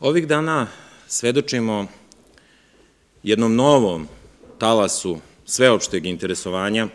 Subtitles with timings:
[0.00, 0.66] Ovih dana
[1.08, 1.86] svedočimo
[3.22, 4.08] jednom novom
[4.58, 6.88] talasu sveopšteg interesovanja,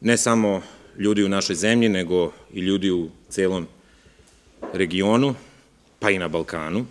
[0.00, 0.62] ne samo
[0.98, 3.66] ljudi u našoj zemlji, nego i ljudi u celom
[4.72, 5.34] regionu,
[5.98, 6.86] pa i na Balkanu,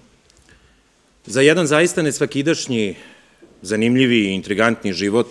[1.26, 2.96] za jedan zaista nesvakidašnji,
[3.62, 5.28] zanimljivi i intrigantni život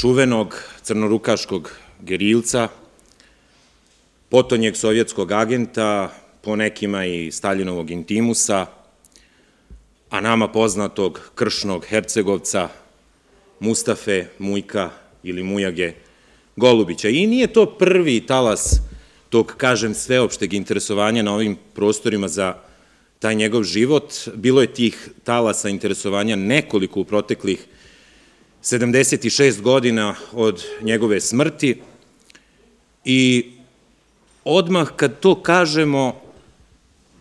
[0.00, 2.68] čuvenog crnorukaškog gerilca,
[4.28, 8.66] potonjeg sovjetskog agenta, po nekima i Staljinovog intimusa,
[10.10, 12.68] a nama poznatog kršnog hercegovca
[13.60, 14.90] Mustafe Mujka
[15.22, 15.92] ili Mujage
[16.56, 17.08] Golubića.
[17.08, 18.80] I nije to prvi talas
[19.28, 22.54] tog, kažem, sveopšteg interesovanja na ovim prostorima za
[23.18, 24.14] taj njegov život.
[24.34, 27.66] Bilo je tih talasa interesovanja nekoliko u proteklih
[28.62, 31.80] 76 godina od njegove smrti
[33.04, 33.50] i
[34.44, 36.20] odmah kad to kažemo,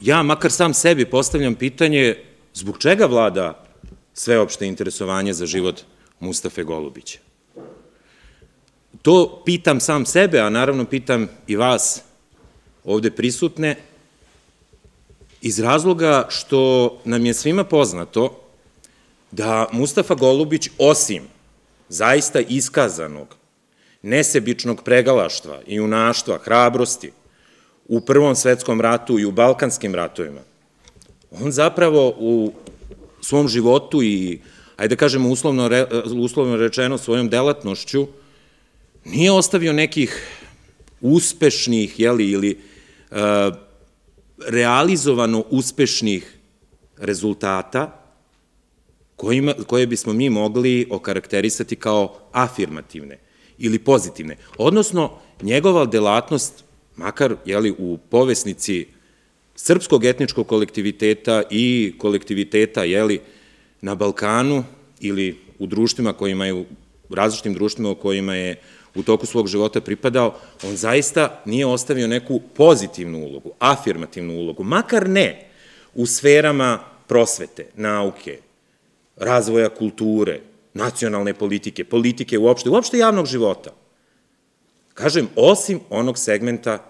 [0.01, 2.15] ja makar sam sebi postavljam pitanje
[2.53, 3.63] zbog čega vlada
[4.13, 5.81] sveopšte interesovanje za život
[6.19, 7.19] Mustafe Golubića.
[9.01, 12.01] To pitam sam sebe, a naravno pitam i vas
[12.83, 13.75] ovde prisutne,
[15.41, 18.41] iz razloga što nam je svima poznato
[19.31, 21.23] da Mustafa Golubić, osim
[21.89, 23.35] zaista iskazanog,
[24.01, 27.11] nesebičnog pregalaštva i unaštva, hrabrosti,
[27.87, 30.41] u Prvom svetskom ratu i u Balkanskim ratovima,
[31.31, 32.53] on zapravo u
[33.21, 34.39] svom životu i,
[34.77, 35.69] ajde da kažemo uslovno,
[36.23, 38.07] uslovno rečeno, svojom delatnošću,
[39.05, 40.41] nije ostavio nekih
[41.01, 42.57] uspešnih, jeli, ili
[43.11, 43.17] uh,
[44.47, 46.37] realizovano uspešnih
[46.97, 48.03] rezultata
[49.15, 53.19] kojima, koje bismo mi mogli okarakterisati kao afirmativne
[53.57, 54.37] ili pozitivne.
[54.57, 56.63] Odnosno, njegova delatnost
[56.97, 58.87] makar jeli, u povesnici
[59.55, 63.21] srpskog etničkog kolektiviteta i kolektiviteta jeli,
[63.81, 64.63] na Balkanu
[64.99, 66.65] ili u društvima kojima je, u
[67.09, 68.55] različitim društvima kojima je
[68.95, 75.09] u toku svog života pripadao, on zaista nije ostavio neku pozitivnu ulogu, afirmativnu ulogu, makar
[75.09, 75.49] ne
[75.95, 78.39] u sferama prosvete, nauke,
[79.15, 80.39] razvoja kulture,
[80.73, 83.71] nacionalne politike, politike uopšte, uopšte javnog života.
[84.97, 86.83] Kažem, osim onog segmenta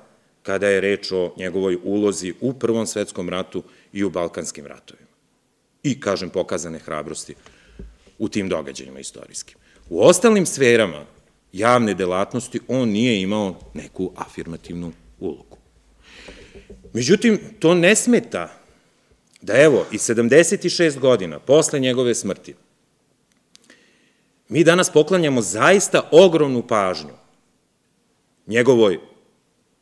[0.44, 3.64] kada je reč o njegovoj ulozi u Prvom svetskom ratu
[3.94, 5.08] i u Balkanskim ratovima.
[5.84, 7.36] I, kažem, pokazane hrabrosti
[8.18, 9.58] u tim događajima istorijskim.
[9.90, 11.06] U ostalim sferama
[11.54, 15.58] javne delatnosti on nije imao neku afirmativnu ulogu.
[16.94, 18.60] Međutim, to ne smeta
[19.42, 22.56] da evo, i 76 godina posle njegove smrti,
[24.50, 27.27] mi danas poklanjamo zaista ogromnu pažnju
[28.48, 29.00] njegovoj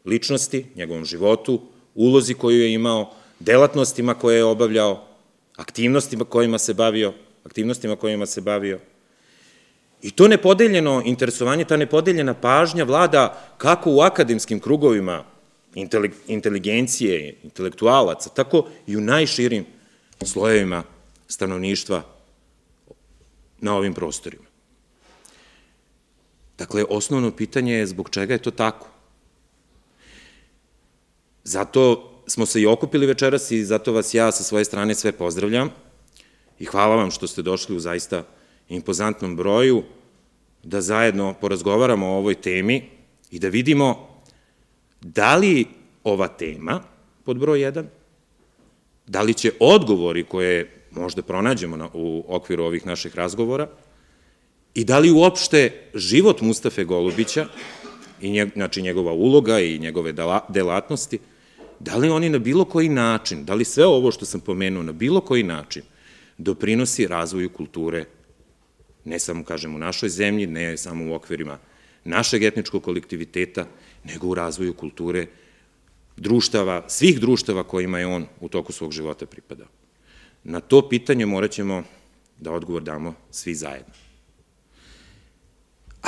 [0.05, 1.61] ličnosti, njegovom životu,
[1.95, 5.07] ulozi koju je imao, delatnostima koje je obavljao,
[5.55, 8.79] aktivnostima kojima se bavio, aktivnostima kojima se bavio.
[10.01, 15.23] I to nepodeljeno interesovanje, ta nepodeljena pažnja vlada kako u akademskim krugovima
[16.27, 19.65] inteligencije, intelektualaca, tako i u najširim
[20.21, 20.83] slojevima
[21.27, 22.01] stanovništva
[23.59, 24.44] na ovim prostorima.
[26.57, 28.87] Dakle, osnovno pitanje je zbog čega je to tako.
[31.43, 35.69] Zato smo se i okupili večeras i zato vas ja sa svoje strane sve pozdravljam
[36.59, 38.23] i hvala vam što ste došli u zaista
[38.69, 39.83] impozantnom broju
[40.63, 42.89] da zajedno porazgovaramo o ovoj temi
[43.31, 44.07] i da vidimo
[45.01, 45.65] da li
[46.03, 46.81] ova tema,
[47.23, 47.85] pod broj 1,
[49.07, 53.67] da li će odgovori koje možda pronađemo na, u okviru ovih naših razgovora
[54.75, 57.47] i da li uopšte život Mustafe Golubića,
[58.21, 60.13] i njeg, znači njegova uloga i njegove
[60.49, 61.19] delatnosti,
[61.79, 64.91] da li oni na bilo koji način, da li sve ovo što sam pomenuo na
[64.91, 65.83] bilo koji način
[66.37, 68.05] doprinosi razvoju kulture,
[69.05, 71.57] ne samo, kažem, u našoj zemlji, ne samo u okvirima
[72.03, 73.67] našeg etničkog kolektiviteta,
[74.03, 75.27] nego u razvoju kulture
[76.17, 79.67] društava, svih društava kojima je on u toku svog života pripadao.
[80.43, 81.83] Na to pitanje morat ćemo
[82.39, 84.04] da odgovor damo svi zajedno.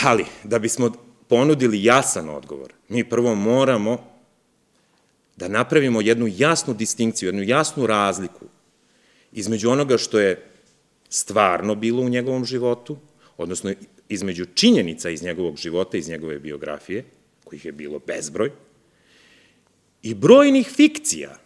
[0.03, 0.91] Ali, da bismo
[1.27, 3.97] ponudili jasan odgovor, mi prvo moramo
[5.35, 8.45] da napravimo jednu jasnu distinkciju, jednu jasnu razliku
[9.31, 10.49] između onoga što je
[11.09, 12.97] stvarno bilo u njegovom životu,
[13.37, 13.73] odnosno
[14.09, 17.05] između činjenica iz njegovog života, iz njegove biografije,
[17.43, 18.51] kojih je bilo bezbroj,
[20.01, 21.37] i brojnih fikcija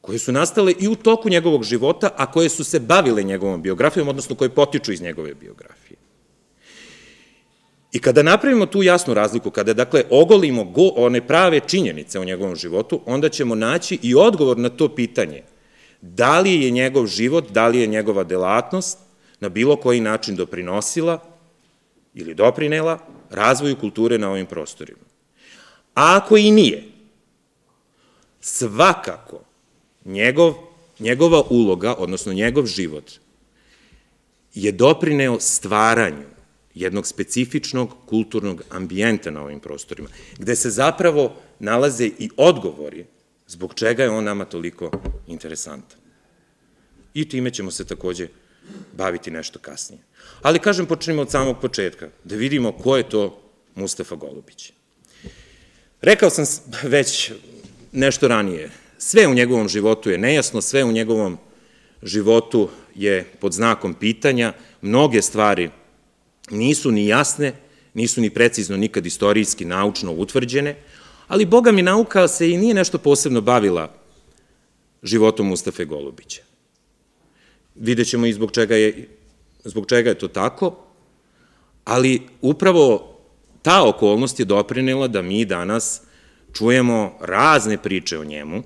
[0.00, 4.08] koje su nastale i u toku njegovog života, a koje su se bavile njegovom biografijom,
[4.08, 5.85] odnosno koje potiču iz njegove biografije.
[7.92, 12.56] I kada napravimo tu jasnu razliku, kada dakle ogolimo go, one prave činjenice o njegovom
[12.56, 15.42] životu, onda ćemo naći i odgovor na to pitanje
[16.00, 18.98] da li je njegov život, da li je njegova delatnost
[19.40, 21.22] na bilo koji način doprinosila
[22.14, 22.98] ili doprinela
[23.30, 25.00] razvoju kulture na ovim prostorima.
[25.94, 26.84] A ako i nije,
[28.40, 29.40] svakako
[30.04, 30.54] njegov,
[30.98, 33.12] njegova uloga, odnosno njegov život,
[34.54, 36.35] je doprineo stvaranju
[36.76, 40.08] jednog specifičnog kulturnog ambijenta na ovim prostorima,
[40.38, 43.04] gde se zapravo nalaze i odgovori
[43.46, 44.90] zbog čega je on nama toliko
[45.26, 45.98] interesantan.
[47.14, 48.28] I time ćemo se takođe
[48.92, 50.02] baviti nešto kasnije.
[50.42, 53.42] Ali, kažem, počnemo od samog početka, da vidimo ko je to
[53.74, 54.72] Mustafa Golubić.
[56.00, 56.44] Rekao sam
[56.82, 57.32] već
[57.92, 61.38] nešto ranije, sve u njegovom životu je nejasno, sve u njegovom
[62.02, 64.52] životu je pod znakom pitanja,
[64.82, 65.70] mnoge stvari
[66.50, 67.52] nisu ni jasne,
[67.94, 70.76] nisu ni precizno nikad istorijski, naučno utvrđene,
[71.28, 73.94] ali Boga mi nauka se i nije nešto posebno bavila
[75.02, 76.42] životom Mustafe Golubića.
[77.74, 79.08] Vidjet ćemo i zbog čega je,
[79.64, 80.76] zbog čega je to tako,
[81.84, 83.16] ali upravo
[83.62, 86.02] ta okolnost je doprinela da mi danas
[86.52, 88.62] čujemo razne priče o njemu,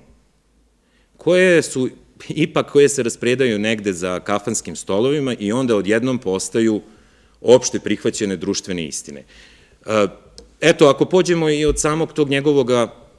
[1.17, 1.89] koje su
[2.29, 6.81] ipak koje se raspredaju negde za kafanskim stolovima i onda odjednom postaju
[7.41, 9.23] opšte prihvaćene društvene istine.
[9.85, 10.07] E,
[10.61, 12.69] eto, ako pođemo i od samog tog njegovog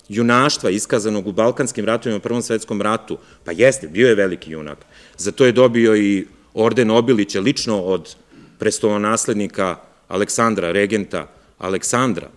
[0.08, 4.78] junaštva iskazanog u Balkanskim ratovima Prvom svetskom ratu, pa jeste, bio je veliki junak.
[5.19, 8.16] Za to je dobio i orden Obilića lično od
[8.58, 9.76] prestolonaslednika
[10.08, 11.28] Aleksandra, regenta
[11.58, 12.28] Aleksandra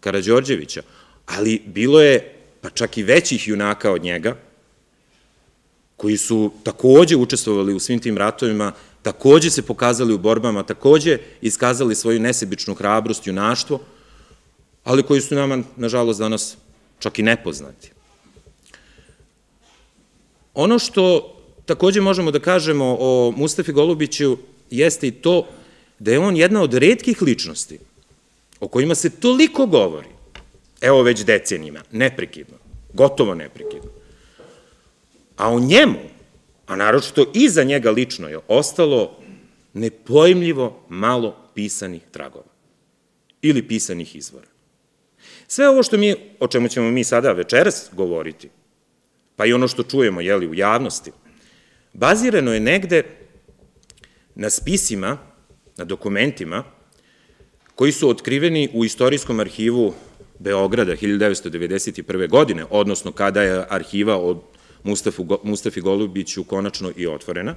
[0.00, 0.82] Karadžorđevića,
[1.26, 4.36] ali bilo je pa čak i većih junaka od njega,
[5.96, 8.72] koji su takođe učestvovali u svim tim ratovima,
[9.02, 13.80] takođe se pokazali u borbama, takođe iskazali svoju nesebičnu hrabrost, junaštvo,
[14.84, 16.56] ali koji su nama, nažalost, danas
[16.98, 17.90] čak i nepoznati.
[20.54, 21.34] Ono što
[21.66, 24.36] takođe možemo da kažemo o Mustafi Golubiću
[24.70, 25.46] jeste i to
[25.98, 27.78] da je on jedna od redkih ličnosti
[28.60, 30.08] o kojima se toliko govori,
[30.80, 32.56] evo već decenijima, neprekidno,
[32.92, 33.90] gotovo neprekidno,
[35.36, 35.98] a o njemu,
[36.70, 39.16] a naročito za njega lično je ostalo
[39.72, 42.50] nepojmljivo malo pisanih tragova
[43.42, 44.46] ili pisanih izvora.
[45.46, 48.48] Sve ovo što mi, o čemu ćemo mi sada večeras govoriti,
[49.36, 51.10] pa i ono što čujemo jeli, u javnosti,
[51.92, 53.02] bazirano je negde
[54.34, 55.18] na spisima,
[55.76, 56.64] na dokumentima,
[57.74, 59.94] koji su otkriveni u Istorijskom arhivu
[60.38, 62.28] Beograda 1991.
[62.28, 64.42] godine, odnosno kada je arhiva od
[65.42, 67.54] Mustafi Golubiću konačno i otvorena,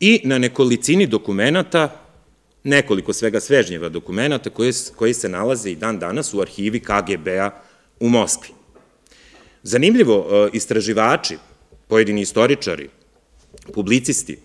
[0.00, 2.00] i na nekolicini dokumenta,
[2.64, 4.50] nekoliko svega svežnjeva dokumenta
[4.96, 7.50] koji, se nalaze i dan danas u arhivi KGB-a
[8.00, 8.54] u Moskvi.
[9.62, 11.36] Zanimljivo, e, istraživači,
[11.88, 12.88] pojedini istoričari,
[13.74, 14.38] publicisti,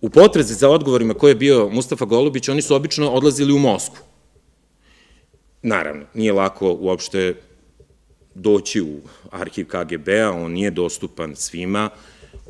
[0.00, 3.98] u potrezi za odgovorima koje je bio Mustafa Golubić, oni su obično odlazili u Moskvu.
[5.62, 7.34] Naravno, nije lako uopšte
[8.38, 9.00] doći u
[9.30, 11.90] arhiv KGB-a, on nije dostupan svima,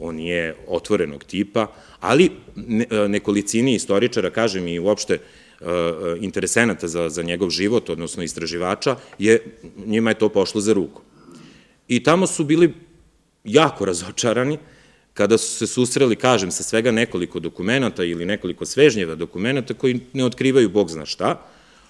[0.00, 1.66] on je otvorenog tipa,
[2.00, 2.30] ali
[3.08, 5.20] nekolicini istoričara, kažem i uopšte e,
[6.20, 9.44] interesenata za, za njegov život, odnosno istraživača, je,
[9.86, 11.02] njima je to pošlo za ruku.
[11.88, 12.74] I tamo su bili
[13.44, 14.58] jako razočarani,
[15.14, 20.24] kada su se susreli, kažem, sa svega nekoliko dokumenta ili nekoliko svežnjeva dokumenta koji ne
[20.24, 21.42] otkrivaju bog zna šta,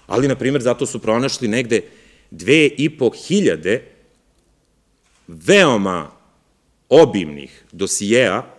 [0.07, 1.81] ali, na primjer, zato su pronašli negde
[2.31, 3.83] dve i po hiljade
[5.27, 6.11] veoma
[6.89, 8.55] obimnih dosijeja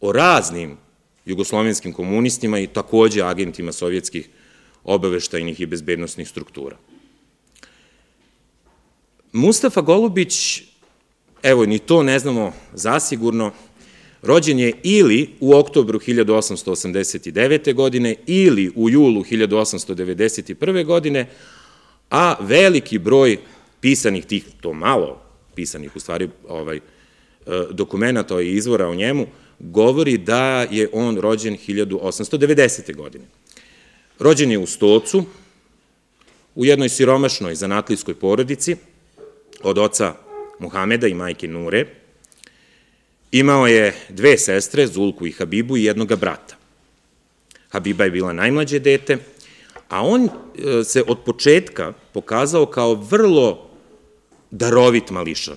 [0.00, 0.76] o raznim
[1.24, 4.28] jugoslovenskim komunistima i takođe agentima sovjetskih
[4.84, 6.76] obaveštajnih i bezbednostnih struktura.
[9.32, 10.62] Mustafa Golubić,
[11.42, 13.52] evo, ni to ne znamo zasigurno,
[14.22, 17.74] rođen je ili u oktobru 1889.
[17.74, 20.84] godine ili u julu 1891.
[20.84, 21.26] godine,
[22.10, 23.38] a veliki broj
[23.80, 25.22] pisanih tih, to malo
[25.54, 26.80] pisanih u stvari ovaj,
[27.70, 29.26] dokumenta i izvora o njemu,
[29.58, 32.94] govori da je on rođen 1890.
[32.96, 33.24] godine.
[34.18, 35.24] Rođen je u Stocu,
[36.54, 38.76] u jednoj siromašnoj zanatlijskoj porodici,
[39.62, 40.14] od oca
[40.58, 41.86] Muhameda i majke Nure.
[43.32, 46.56] Imao je dve sestre, Zulku i Habibu, i jednoga brata.
[47.68, 49.18] Habiba je bila najmlađe dete,
[49.88, 53.66] a on e, se od početka pokazao kao vrlo
[54.50, 55.56] darovit mališan.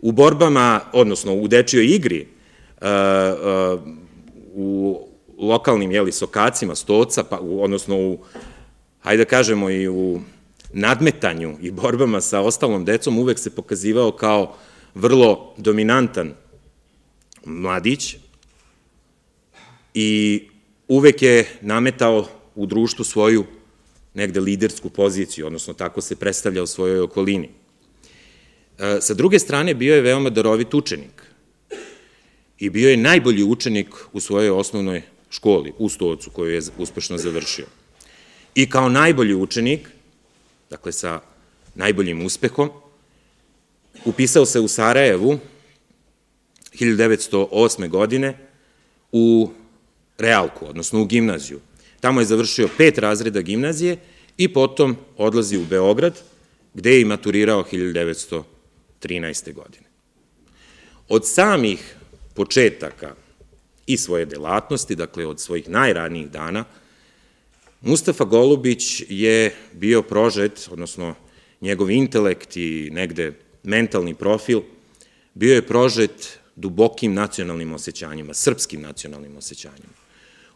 [0.00, 3.76] U borbama, odnosno u dečijoj igri, e, e,
[4.54, 5.00] u
[5.38, 8.18] lokalnim, jeli, sokacima, stoca, pa, odnosno u,
[9.00, 10.20] hajde da kažemo i u
[10.72, 14.54] nadmetanju i borbama sa ostalom decom uvek se pokazivao kao
[14.94, 16.34] vrlo dominantan
[17.44, 18.16] mladić
[19.94, 20.42] i
[20.88, 22.26] uvek je nametao
[22.60, 23.44] u društvu svoju
[24.14, 27.48] negde lidersku poziciju, odnosno tako se predstavlja u svojoj okolini.
[28.78, 31.22] E, sa druge strane, bio je veoma darovit učenik
[32.58, 37.66] i bio je najbolji učenik u svojoj osnovnoj školi, u Stocu, koju je uspešno završio.
[38.54, 39.88] I kao najbolji učenik,
[40.70, 41.20] dakle sa
[41.74, 42.70] najboljim uspehom,
[44.04, 45.38] upisao se u Sarajevu
[46.74, 47.88] 1908.
[47.88, 48.36] godine
[49.12, 49.50] u
[50.18, 51.60] realku, odnosno u gimnaziju.
[52.00, 53.96] Tamo je završio pet razreda gimnazije
[54.36, 56.20] i potom odlazi u Beograd,
[56.74, 58.42] gde je i maturirao 1913.
[59.54, 59.86] godine.
[61.08, 61.96] Od samih
[62.34, 63.14] početaka
[63.86, 66.64] i svoje delatnosti, dakle od svojih najranijih dana,
[67.80, 71.14] Mustafa Golubić je bio prožet, odnosno
[71.60, 74.60] njegov intelekt i negde mentalni profil,
[75.34, 80.09] bio je prožet dubokim nacionalnim osjećanjima, srpskim nacionalnim osjećanjima.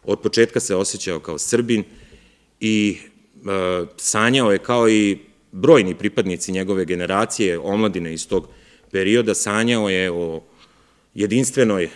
[0.05, 1.83] Od početka se osjećao kao Srbin
[2.59, 5.17] i e, sanjao je kao i
[5.51, 8.47] brojni pripadnici njegove generacije, omladine iz tog
[8.91, 10.41] perioda, sanjao je o
[11.13, 11.89] jedinstvenoj,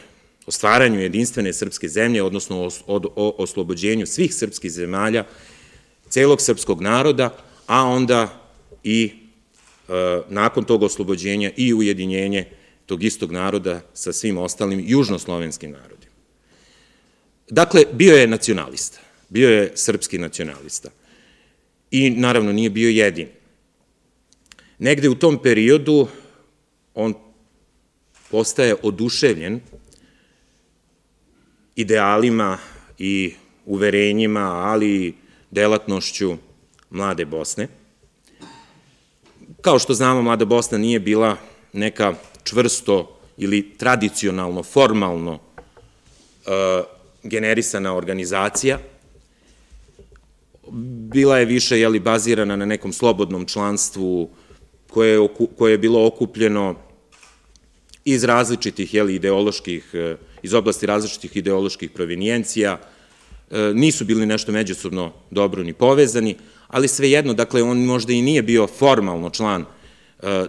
[0.46, 5.24] o stvaranju jedinstvene srpske zemlje, odnosno o, o, o oslobođenju svih srpskih zemalja,
[6.10, 7.38] celog srpskog naroda,
[7.68, 8.50] a onda
[8.84, 9.12] i
[9.90, 12.46] e, nakon tog oslobođenja i ujedinjenje
[12.86, 15.99] tog istog naroda sa svim ostalim južnoslovenskim narodima.
[17.50, 20.90] Dakle, bio je nacionalista, bio je srpski nacionalista
[21.92, 23.28] i naravno nije bio jedin.
[24.80, 26.08] Negde u tom periodu
[26.94, 27.14] on
[28.32, 29.60] postaje oduševljen
[31.76, 32.58] idealima
[32.98, 33.34] i
[33.66, 35.14] uverenjima, ali i
[35.52, 36.38] delatnošću
[36.90, 37.68] Mlade Bosne.
[39.62, 41.38] Kao što znamo, Mlada Bosna nije bila
[41.74, 42.14] neka
[42.44, 48.80] čvrsto ili tradicionalno, formalno uh, generisana organizacija,
[51.12, 54.30] bila je više jeli, bazirana na nekom slobodnom članstvu
[54.90, 56.76] koje je, koje je bilo okupljeno
[58.06, 65.12] iz različitih jeli, ideoloških, uh, iz oblasti različitih ideoloških provenijencija, uh, nisu bili nešto međusobno
[65.32, 66.36] dobro ni povezani,
[66.68, 69.66] ali svejedno, dakle, on možda i nije bio formalno član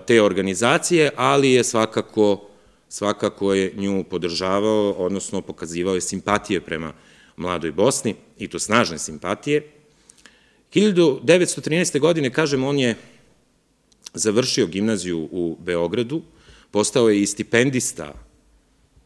[0.06, 2.49] te organizacije, ali je svakako
[2.90, 6.92] svakako je nju podržavao, odnosno pokazivao je simpatije prema
[7.36, 9.62] mladoj Bosni, i to snažne simpatije.
[10.74, 11.98] 1913.
[12.00, 12.96] godine, kažem, on je
[14.14, 16.22] završio gimnaziju u Beogradu,
[16.70, 18.14] postao je i stipendista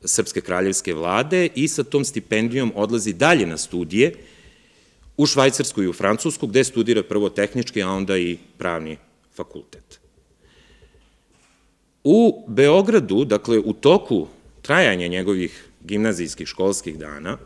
[0.05, 4.15] Srpske kraljevske vlade i sa tom stipendijom odlazi dalje na studije
[5.17, 8.97] u Švajcarsku i u Francusku, gde studira prvo tehnički, a onda i pravni
[9.37, 10.04] fakultet.
[12.05, 14.27] U Beogradu, dakle u toku
[14.63, 17.39] trajanja njegovih gimnazijskih školskih dana,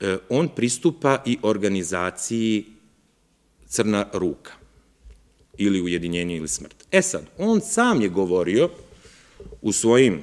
[0.00, 2.64] e, on pristupa i organizaciji
[3.66, 4.52] Crna ruka
[5.56, 6.84] ili ujedinjenje ili smrt.
[6.92, 8.70] E sad, on sam je govorio
[9.62, 10.20] u svojim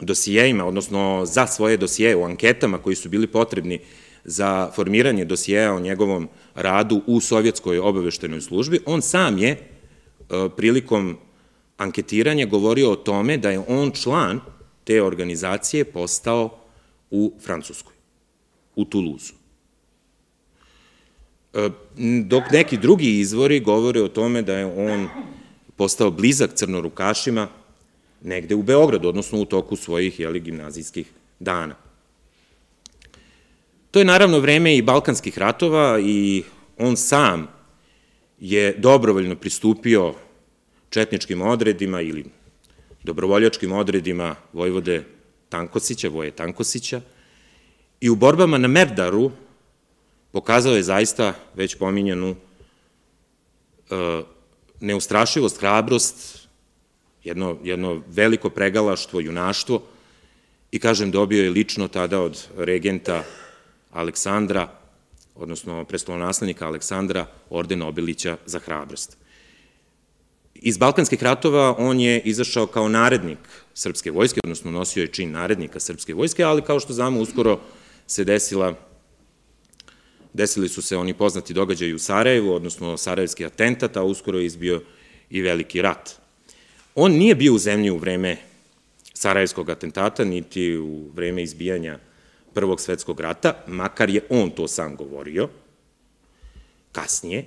[0.00, 3.80] dosijejima, odnosno za svoje dosijeje u anketama koji su bili potrebni
[4.24, 9.58] za formiranje dosijeja o njegovom radu u sovjetskoj obaveštenoj službi, on sam je e,
[10.56, 11.18] prilikom
[11.82, 14.40] anketiranje govorio o tome da je on član
[14.84, 16.58] te organizacije postao
[17.10, 17.94] u Francuskoj,
[18.76, 19.32] u Tuluzu.
[21.54, 21.70] E,
[22.24, 25.08] dok neki drugi izvori govore o tome da je on
[25.76, 27.48] postao blizak crnorukašima
[28.22, 31.06] negde u Beogradu, odnosno u toku svojih jeli, gimnazijskih
[31.38, 31.74] dana.
[33.90, 36.42] To je naravno vreme i Balkanskih ratova i
[36.78, 37.48] on sam
[38.40, 40.14] je dobrovoljno pristupio
[40.92, 42.24] četničkim odredima ili
[43.02, 45.04] dobrovoljačkim odredima Vojvode
[45.48, 47.00] Tankosića, Voje Tankosića,
[48.00, 49.30] i u borbama na Merdaru
[50.32, 52.36] pokazao je zaista već pominjanu
[53.90, 54.22] e,
[54.80, 56.48] neustrašivost, hrabrost,
[57.24, 59.82] jedno, jedno veliko pregalaštvo, junaštvo
[60.70, 63.24] i, kažem, dobio je lično tada od regenta
[63.92, 64.68] Aleksandra,
[65.34, 69.21] odnosno prestolonaslednika Aleksandra, orden Obilića za hrabrost.
[70.64, 73.38] Iz Balkanskih ratova on je izašao kao narednik
[73.74, 77.60] srpske vojske, odnosno nosio je čin narednika srpske vojske, ali kao što znamo, uskoro
[78.06, 78.74] se desila
[80.32, 84.82] desili su se oni poznati događaji u Sarajevu, odnosno Sarajevski atentat, a uskoro je izbio
[85.30, 86.10] i veliki rat.
[86.94, 88.36] On nije bio u zemlji u vreme
[89.14, 91.98] Sarajevskog atentata, niti u vreme izbijanja
[92.54, 95.48] Prvog svetskog rata, makar je on to sam govorio,
[96.92, 97.44] kasnije,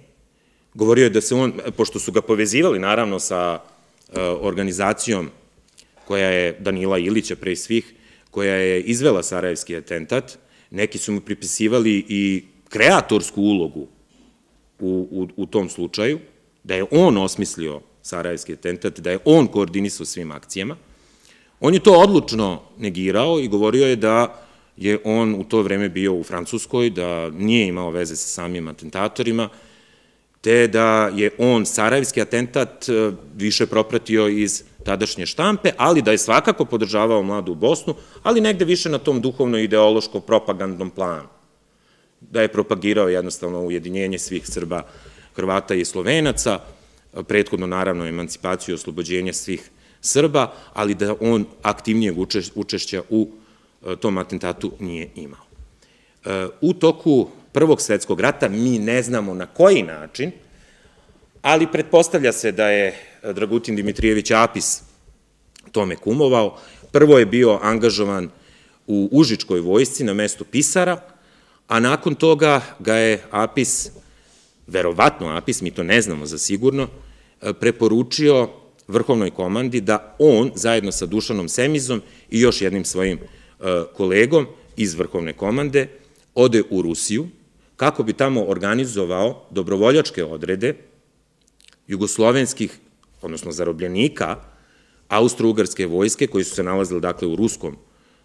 [0.76, 5.30] govorio je da se on, pošto su ga povezivali naravno sa e, organizacijom
[6.08, 7.94] koja je Danila Ilića pre svih,
[8.32, 10.38] koja je izvela Sarajevski atentat,
[10.72, 13.88] neki su mu pripisivali i kreatorsku ulogu
[14.80, 16.20] u, u, u tom slučaju,
[16.64, 20.76] da je on osmislio Sarajevski atentat, da je on koordinisao svim akcijama.
[21.60, 24.42] On je to odlučno negirao i govorio je da
[24.78, 29.50] je on u to vreme bio u Francuskoj, da nije imao veze sa samim atentatorima,
[30.46, 36.18] te da je on Sarajevski atentat e, više propratio iz tadašnje štampe, ali da je
[36.18, 41.28] svakako podržavao mladu Bosnu, ali negde više na tom duhovno-ideološko-propagandnom planu.
[42.22, 44.84] Da je propagirao jednostavno ujedinjenje svih Srba,
[45.36, 46.60] Hrvata i Slovenaca,
[47.28, 49.70] prethodno naravno emancipaciju i oslobođenje svih
[50.02, 52.16] Srba, ali da on aktivnijeg
[52.56, 53.30] učešća u
[53.86, 55.46] e, tom atentatu nije imao.
[56.26, 60.32] E, u toku Prvog svetskog rata mi ne znamo na koji način,
[61.42, 62.96] ali pretpostavlja se da je
[63.34, 64.82] Dragutin Dimitrijević Apis
[65.72, 66.58] tome kumovao.
[66.92, 68.30] Prvo je bio angažovan
[68.88, 71.02] u Užičkoj vojsci na mestu pisara,
[71.68, 73.90] a nakon toga ga je Apis,
[74.68, 76.88] verovatno Apis, mi to ne znamo za sigurno,
[77.60, 78.50] preporučio
[78.88, 84.48] vrhovnoj komandi da on, zajedno sa Dušanom Semizom i još jednim svojim e, kolegom
[84.78, 85.88] iz vrhovne komande,
[86.34, 87.28] ode u Rusiju,
[87.76, 90.76] kako bi tamo organizovao dobrovoljačke odrede
[91.88, 92.80] jugoslovenskih,
[93.22, 94.36] odnosno zarobljenika,
[95.10, 97.78] austro-ugarske vojske, koji su se nalazili, dakle, u ruskom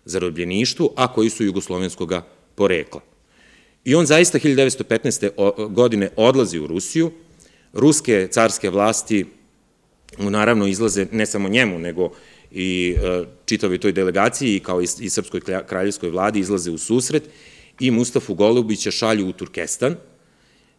[0.05, 3.01] zarobljeništvu, a koji su jugoslovenskoga porekla.
[3.85, 5.69] I on zaista 1915.
[5.69, 7.11] godine odlazi u Rusiju,
[7.73, 9.27] ruske carske vlasti
[10.19, 12.11] mu naravno izlaze ne samo njemu, nego
[12.51, 17.23] i e, čitavi toj delegaciji, kao i Srpskoj kraljevskoj vladi, izlaze u susret
[17.81, 19.97] i Mustafu Golubića šalju u Turkestan,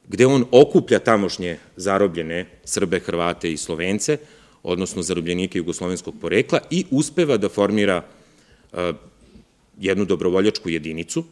[0.08, 4.18] gde on okuplja tamošnje zarobljene Srbe, Hrvate i Slovence,
[4.64, 8.04] odnosno zarobljenike jugoslovenskog porekla i uspeva da formira
[8.74, 8.94] e,
[9.80, 11.24] jednu dobrovoljačku jedinicu.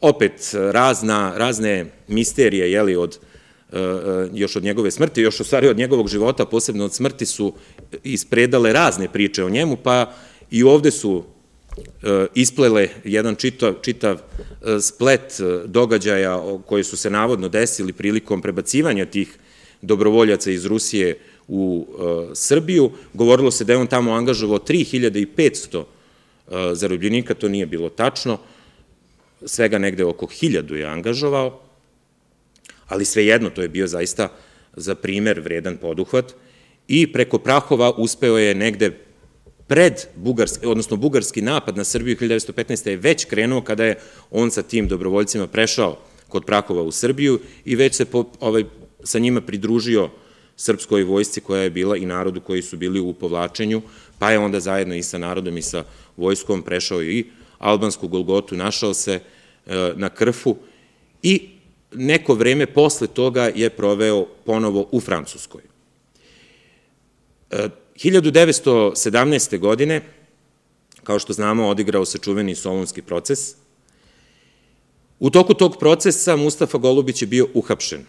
[0.00, 3.18] Opet, razna, razne misterije, jeli, od
[3.72, 3.82] e, e,
[4.34, 7.52] još od njegove smrti, još u stvari od njegovog života, posebno od smrti su
[8.02, 10.12] ispredale razne priče o njemu, pa
[10.50, 11.35] i ovde su E,
[12.34, 19.06] isplele jedan čitav, čitav e, splet e, događaja koji su se navodno desili prilikom prebacivanja
[19.06, 19.38] tih
[19.82, 21.86] dobrovoljaca iz Rusije u
[22.34, 22.90] Srbiju.
[23.14, 25.84] Govorilo se da je on tamo angažovao 3500
[26.72, 28.38] zarobljenika, to nije bilo tačno,
[29.44, 31.60] svega negde oko 1000 je angažovao,
[32.88, 34.28] ali svejedno to je bio zaista
[34.76, 36.34] za primer vredan poduhvat.
[36.88, 39.05] I preko Prahova uspeo je negde
[39.66, 42.88] pred bugarski, odnosno bugarski napad na Srbiju 1915.
[42.88, 43.98] je već krenuo kada je
[44.30, 45.98] on sa tim dobrovoljcima prešao
[46.28, 48.64] kod Prakova u Srbiju i već se po, ovaj,
[49.04, 50.10] sa njima pridružio
[50.56, 53.82] srpskoj vojsci koja je bila i narodu koji su bili u povlačenju,
[54.18, 55.84] pa je onda zajedno i sa narodom i sa
[56.16, 57.24] vojskom prešao i
[57.58, 59.20] albansku Golgotu, našao se
[59.66, 60.56] e, na Krfu
[61.22, 61.48] i
[61.92, 65.62] neko vreme posle toga je proveo ponovo u Francuskoj.
[67.50, 69.58] E, 1917.
[69.58, 70.00] godine,
[71.02, 73.54] kao što znamo, odigrao se čuveni Solunski proces.
[75.20, 78.04] U toku tog procesa Mustafa Golubić je bio uhapšen,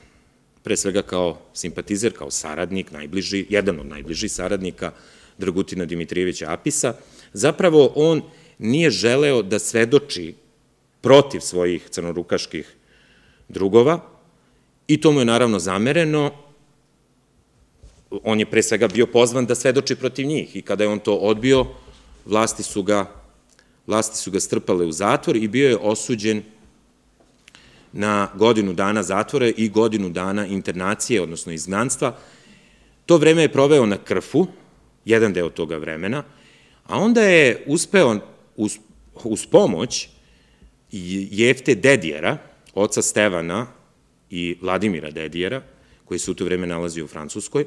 [0.64, 4.92] pre svega kao simpatizer, kao saradnik, najbliži, jedan od najbližih saradnika
[5.38, 6.94] Dragutina Dimitrijevića Apisa.
[7.34, 8.22] Zapravo, on
[8.60, 10.36] nije želeo da svedoči
[11.02, 12.76] protiv svojih crnorukaških
[13.50, 14.00] drugova
[14.88, 16.47] i to mu je naravno zamereno,
[18.10, 21.16] on je pre svega bio pozvan da svedoči protiv njih i kada je on to
[21.16, 21.66] odbio,
[22.26, 23.12] vlasti su ga,
[23.88, 26.44] vlasti su ga strpale u zatvor i bio je osuđen
[27.92, 32.18] na godinu dana zatvora i godinu dana internacije, odnosno izgnanstva.
[33.06, 34.48] To vreme je proveo na Krfu,
[35.06, 36.24] jedan deo toga vremena,
[36.86, 38.20] a onda je uspeo
[38.56, 38.78] uz,
[39.24, 40.10] uz pomoć
[40.92, 42.38] Jefte Dedijera,
[42.74, 43.68] oca Stevana
[44.30, 45.62] i Vladimira Dedijera,
[46.06, 47.66] koji se u to vreme nalazi u Francuskoj,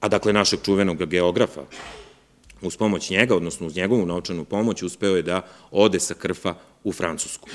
[0.00, 1.62] a dakle našeg čuvenog geografa,
[2.62, 6.92] uz pomoć njega, odnosno uz njegovu naučanu pomoć, uspeo je da ode sa Krfa u
[6.92, 7.48] Francusku.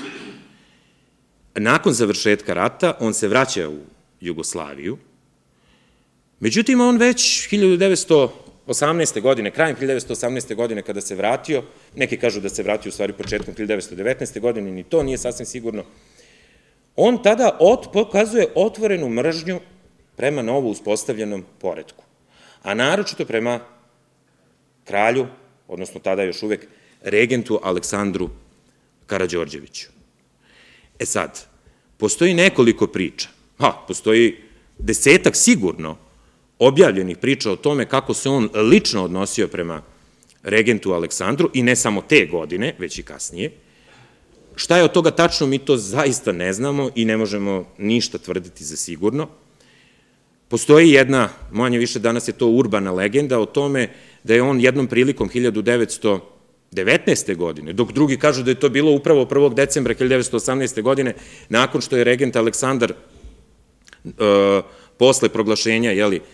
[1.54, 3.78] Nakon završetka rata, on se vraća u
[4.20, 4.98] Jugoslaviju,
[6.40, 9.20] međutim, on već 1918.
[9.20, 10.54] godine, krajem 1918.
[10.54, 11.62] godine kada se vratio,
[11.96, 14.40] neki kažu da se vratio u stvari početkom 1919.
[14.40, 15.84] godine, ni to nije sasvim sigurno,
[16.96, 17.58] on tada
[17.92, 19.60] pokazuje otvorenu mržnju
[20.16, 22.03] prema novo uspostavljenom poredku
[22.64, 23.60] a naročito prema
[24.84, 25.26] kralju,
[25.68, 26.66] odnosno tada još uvek
[27.02, 28.30] regentu Aleksandru
[29.06, 29.88] Karadžorđeviću.
[30.98, 31.46] E sad,
[31.96, 34.36] postoji nekoliko priča, ha, postoji
[34.78, 35.96] desetak sigurno
[36.58, 39.82] objavljenih priča o tome kako se on lično odnosio prema
[40.42, 43.52] regentu Aleksandru i ne samo te godine, već i kasnije.
[44.56, 48.64] Šta je od toga tačno, mi to zaista ne znamo i ne možemo ništa tvrditi
[48.64, 49.28] za sigurno.
[50.54, 53.88] Postoji jedna, manje više danas je to urbana legenda o tome
[54.24, 57.36] da je on jednom prilikom 1919.
[57.36, 59.54] godine, dok drugi kažu da je to bilo upravo 1.
[59.54, 60.82] decembra 1918.
[60.82, 61.14] godine,
[61.48, 62.96] nakon što je regent Aleksandar uh,
[64.98, 66.24] posle proglašenja, jeli, uh,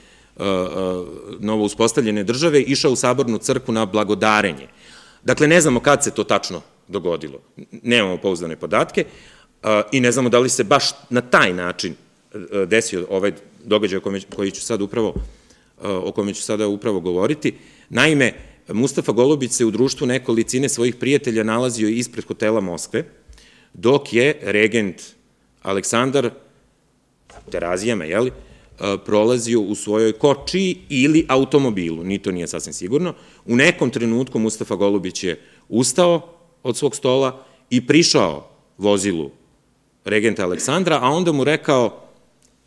[1.39, 4.69] novo uspostavljene države, išao u sabornu crku na blagodarenje.
[5.25, 7.41] Dakle, ne znamo kad se to tačno dogodilo.
[7.83, 9.05] Nemamo pouzdane podatke
[9.93, 11.95] i ne znamo da li se baš na taj način
[12.67, 13.33] desio ovaj
[13.65, 14.01] događaj
[14.37, 15.15] koji ću sad upravo,
[15.83, 17.55] o kome ću sada upravo govoriti.
[17.89, 18.33] Naime,
[18.69, 23.05] Mustafa Golubić se u društvu nekolicine svojih prijatelja nalazio ispred hotela Moskve,
[23.75, 25.03] dok je regent
[25.63, 26.31] Aleksandar
[27.51, 28.33] Terazijama, jeli,
[29.05, 33.15] prolazio u svojoj koči ili automobilu, ni to nije sasvim sigurno.
[33.47, 39.31] U nekom trenutku Mustafa Golubić je ustao od svog stola i prišao vozilu
[40.05, 42.09] regenta Aleksandra, a onda mu rekao,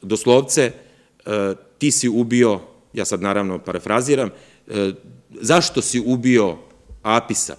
[0.01, 0.71] doslovce,
[1.77, 2.59] ti si ubio,
[2.93, 4.29] ja sad naravno parafraziram,
[5.41, 6.57] zašto si ubio
[7.01, 7.55] Apisa?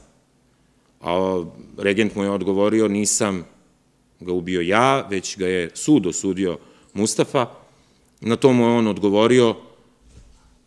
[1.00, 1.44] A
[1.79, 3.44] regent mu je odgovorio, nisam
[4.20, 6.59] ga ubio ja, već ga je sud osudio
[6.94, 7.46] Mustafa,
[8.24, 9.57] Na to mu je on odgovorio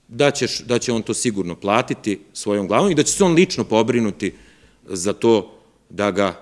[0.07, 3.33] da, ćeš, da će on to sigurno platiti svojom glavom i da će se on
[3.33, 4.33] lično pobrinuti
[4.85, 5.57] za to
[5.89, 6.41] da ga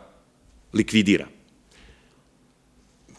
[0.74, 1.28] likvidira.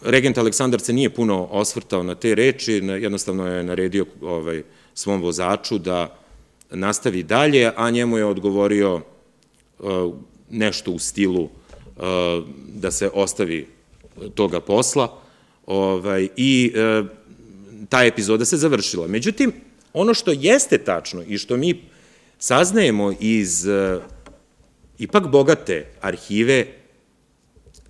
[0.07, 4.63] Regent Aleksandar se nije puno osvrtao na te reči, jednostavno je naredio ovaj,
[4.95, 6.19] svom vozaču da
[6.71, 8.95] nastavi dalje, a njemu je odgovorio
[9.79, 10.15] uh,
[10.51, 11.51] nešto u stilu uh,
[12.69, 13.67] da se ostavi
[14.35, 15.19] toga posla
[15.67, 17.07] ovaj, i uh,
[17.89, 19.07] ta epizoda se završila.
[19.07, 19.53] Međutim,
[19.93, 21.83] ono što jeste tačno i što mi
[22.39, 23.67] saznajemo iz
[24.99, 26.67] ipak bogate arhive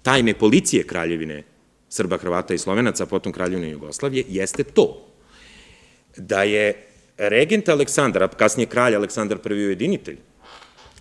[0.02, 1.42] tajne policije Kraljevine
[1.88, 5.07] Srba, Hrvata i Slovenaca, potom Kraljevine Jugoslavije, jeste to
[6.16, 6.87] da je
[7.18, 10.16] regent Aleksandar, a kasnije kralj Aleksandar I ujedinitelj,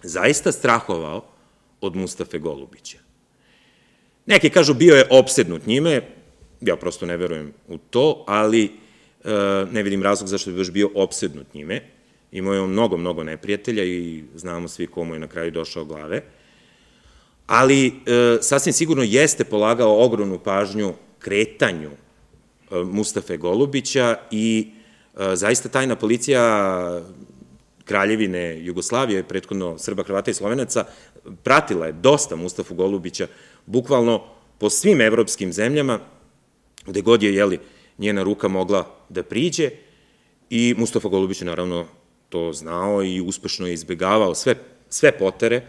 [0.03, 1.25] zaista strahovao
[1.81, 2.97] od Mustafe Golubića.
[4.25, 6.01] Neki kažu bio je obsednut njime,
[6.61, 8.85] ja prosto ne verujem u to, ali
[9.25, 11.81] E, ne vidim razlog zašto bi baš bio obsednut njime.
[12.31, 16.21] Imao je on mnogo, mnogo neprijatelja i znamo svi komu je na kraju došao glave.
[17.47, 17.91] Ali e,
[18.41, 24.71] sasvim sigurno jeste polagao ogromnu pažnju kretanju e, Mustafe Golubića i
[25.33, 26.41] zaista tajna policija
[27.85, 30.85] Kraljevine Jugoslavije, prethodno Srba, Hrvata i Slovenaca,
[31.43, 33.27] pratila je dosta Mustafu Golubića,
[33.65, 34.23] bukvalno
[34.57, 35.99] po svim evropskim zemljama,
[36.85, 37.59] gde god je, jeli,
[37.97, 39.69] njena ruka mogla da priđe.
[40.49, 41.85] I Mustafa Golubić je naravno
[42.29, 44.55] to znao i uspešno je izbegavao sve,
[44.89, 45.61] sve potere,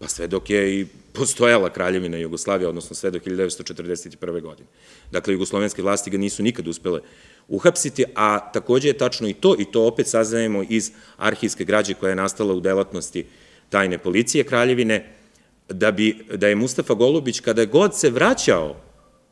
[0.00, 4.40] pa sve dok je i postojala kraljevina Jugoslavija, odnosno sve do 1941.
[4.40, 4.68] godine.
[5.12, 7.00] Dakle, jugoslovenske vlasti ga nisu nikad uspele
[7.48, 12.10] uhapsiti, a takođe je tačno i to, i to opet saznajemo iz arhivske građe koja
[12.10, 13.26] je nastala u delatnosti
[13.68, 15.14] tajne policije kraljevine,
[15.68, 18.76] da, bi, da je Mustafa Golubić, kada god se vraćao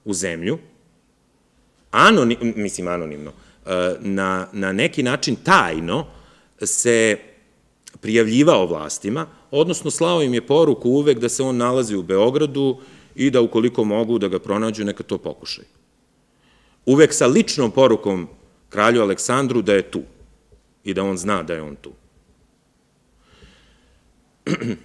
[0.04, 0.58] u zemlju,
[1.90, 3.32] anonim, mislim anonimno,
[3.66, 6.06] e, na, na neki način tajno
[6.62, 7.16] se
[8.00, 12.76] prijavljivao vlastima, odnosno slao im je poruku uvek da se on nalazi u Beogradu
[13.14, 15.66] i da ukoliko mogu da ga pronađu, neka to pokušaju.
[16.86, 18.28] Uvek sa ličnom porukom
[18.68, 20.02] kralju Aleksandru da je tu
[20.84, 21.92] i da on zna da je on tu.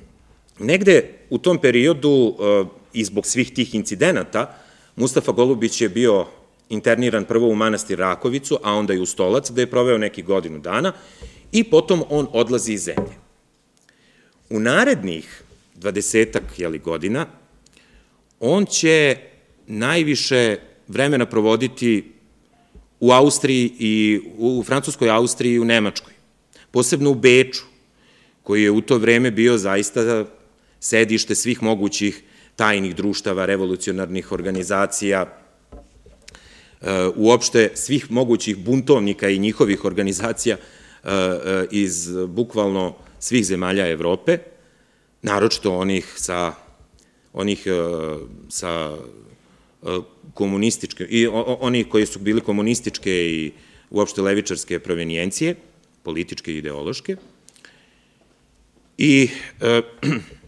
[0.59, 4.55] Negde u tom periodu e, i zbog svih tih incidenata
[4.95, 6.25] Mustafa Golubić je bio
[6.69, 10.59] interniran prvo u manastir Rakovicu, a onda i u Stolac, gde je proveo neki godinu
[10.59, 10.93] dana
[11.53, 13.15] i potom on odlazi iz zemlje.
[14.49, 15.43] U narednih
[15.75, 16.43] dvadesetak
[16.83, 17.25] godina
[18.39, 19.17] on će
[19.67, 22.13] najviše vremena provoditi
[22.99, 26.13] u Austriji i u Francuskoj Austriji i u Nemačkoj,
[26.71, 27.63] posebno u Beču,
[28.43, 30.25] koji je u to vreme bio zaista
[30.79, 32.23] sedište svih mogućih
[32.55, 35.43] tajnih društava, revolucionarnih organizacija,
[37.15, 40.82] uopšte svih mogućih buntovnika i njihovih organizacija e, e,
[41.71, 44.37] iz bukvalno svih zemalja Evrope,
[45.21, 46.53] naročito onih sa
[47.33, 47.71] onih e,
[48.49, 48.97] sa
[50.33, 51.27] komunističke, i
[51.59, 53.51] oni koji su bili komunističke i
[53.89, 55.55] uopšte levičarske provenijencije,
[56.03, 57.15] političke i ideološke.
[58.97, 59.29] I
[59.61, 59.81] e,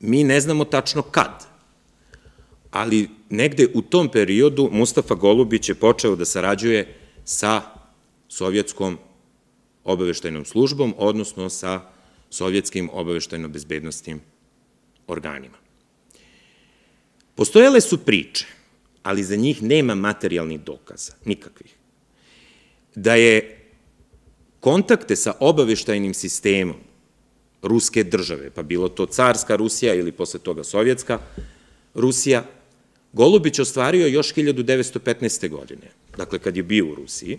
[0.00, 1.46] Mi ne znamo tačno kad,
[2.70, 7.62] ali negde u tom periodu Mustafa Golubić je počeo da sarađuje sa
[8.28, 8.98] sovjetskom
[9.86, 11.80] obaveštajnom službom, odnosno sa
[12.30, 14.18] sovjetskim obaveštajno-bezbednostnim
[15.06, 15.56] organima.
[17.34, 18.46] Postojale su priče,
[19.02, 21.74] ali za njih nema materijalnih dokaza, nikakvih,
[22.94, 23.66] da je
[24.60, 26.76] kontakte sa obaveštajnim sistemom
[27.62, 31.18] ruske države, pa bilo to carska Rusija ili posle toga sovjetska
[31.94, 32.44] Rusija,
[33.12, 35.48] Golubić ostvario još 1915.
[35.50, 37.38] godine, dakle kad je bio u Rusiji,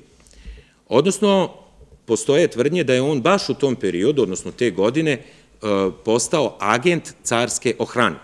[0.87, 1.66] odnosno
[2.07, 5.21] postoje tvrdnje da je on baš u tom periodu, odnosno te godine, e,
[6.05, 8.15] postao agent carske ohrane,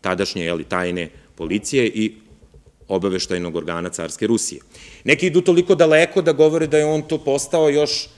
[0.00, 2.14] tadašnje jeli, tajne policije i
[2.88, 4.60] obaveštajnog organa carske Rusije.
[5.04, 8.08] Neki idu toliko daleko da govore da je on to postao još e,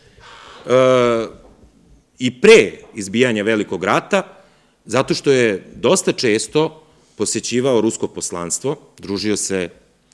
[2.19, 4.23] i pre izbijanja velikog rata,
[4.85, 6.83] zato što je dosta često
[7.17, 9.69] posećivao rusko poslanstvo, družio se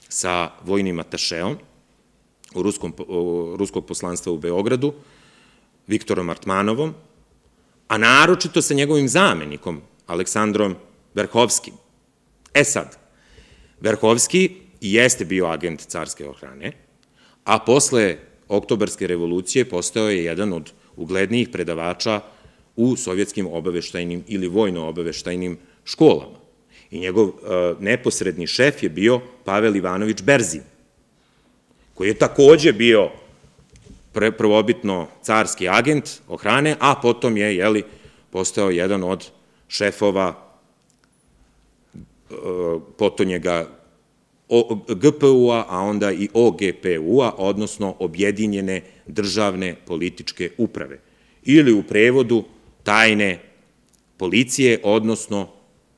[0.08, 1.58] sa vojnim atašeom
[2.62, 2.94] ruskom,
[3.58, 4.92] ruskog poslanstva u Beogradu,
[5.86, 6.94] Viktorom Artmanovom,
[7.88, 10.74] a naročito sa njegovim zamenikom, Aleksandrom
[11.14, 11.74] Verhovskim.
[12.54, 12.96] E sad,
[13.80, 16.72] Verhovski jeste bio agent carske ohrane,
[17.44, 18.16] a posle
[18.48, 22.20] oktobarske revolucije postao je jedan od uglednijih predavača
[22.76, 26.38] u sovjetskim obaveštajnim ili vojno-obaveštajnim školama.
[26.90, 27.34] I njegov uh,
[27.80, 30.62] neposredni šef je bio Pavel Ivanović Berzin,
[31.94, 33.10] koji je takođe bio
[34.38, 37.82] prvobitno carski agent ohrane, a potom je, jeli,
[38.30, 39.30] postao jedan od
[39.68, 40.44] šefova
[42.98, 43.68] potonjega
[44.88, 51.00] GPU-a, a onda i OGPU-a, odnosno objedinjene državne političke uprave.
[51.42, 52.44] Ili u prevodu
[52.82, 53.38] tajne
[54.16, 55.48] policije, odnosno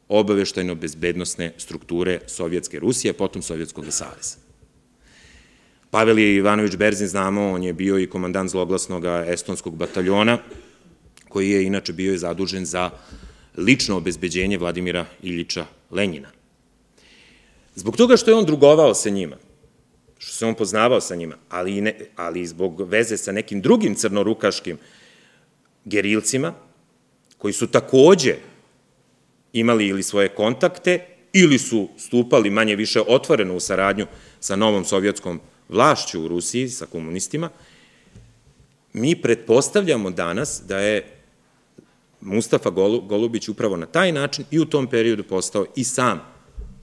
[0.09, 4.46] obaveštajno-bezbednostne strukture Sovjetske Rusije, potom Sovjetskog saveza.
[5.97, 10.39] Pavel Ivanović Berzin, znamo, on je bio i komandant zloglasnog estonskog bataljona,
[11.29, 12.91] koji je inače bio i zadužen za
[13.57, 16.29] lično obezbeđenje Vladimira Iljiča Lenjina.
[17.75, 19.37] Zbog toga što je on drugovao sa njima,
[20.19, 23.61] što se on poznavao sa njima, ali i, ne, ali i zbog veze sa nekim
[23.61, 24.79] drugim crnorukaškim
[25.85, 26.53] gerilcima,
[27.39, 28.37] koji su takođe
[29.53, 34.07] imali ili svoje kontakte, ili su stupali manje više otvoreno u saradnju
[34.41, 37.51] sa novom sovjetskom vlašću u Rusiji, sa komunistima,
[38.93, 41.17] mi pretpostavljamo danas da je
[42.21, 42.71] Mustafa
[43.09, 46.21] Golubić upravo na taj način i u tom periodu postao i sam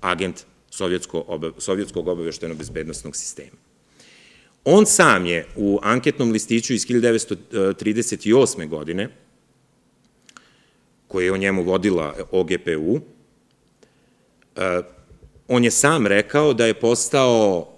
[0.02, 3.58] agent Sovjetsko, Sovjetskog obaveštajno bezbednostnog sistema.
[4.66, 8.68] On sam je u anketnom listiću iz 1938.
[8.70, 9.10] godine,
[11.08, 13.00] koje je o njemu vodila OGPU,
[14.56, 14.82] eh,
[15.48, 17.73] on je sam rekao da je postao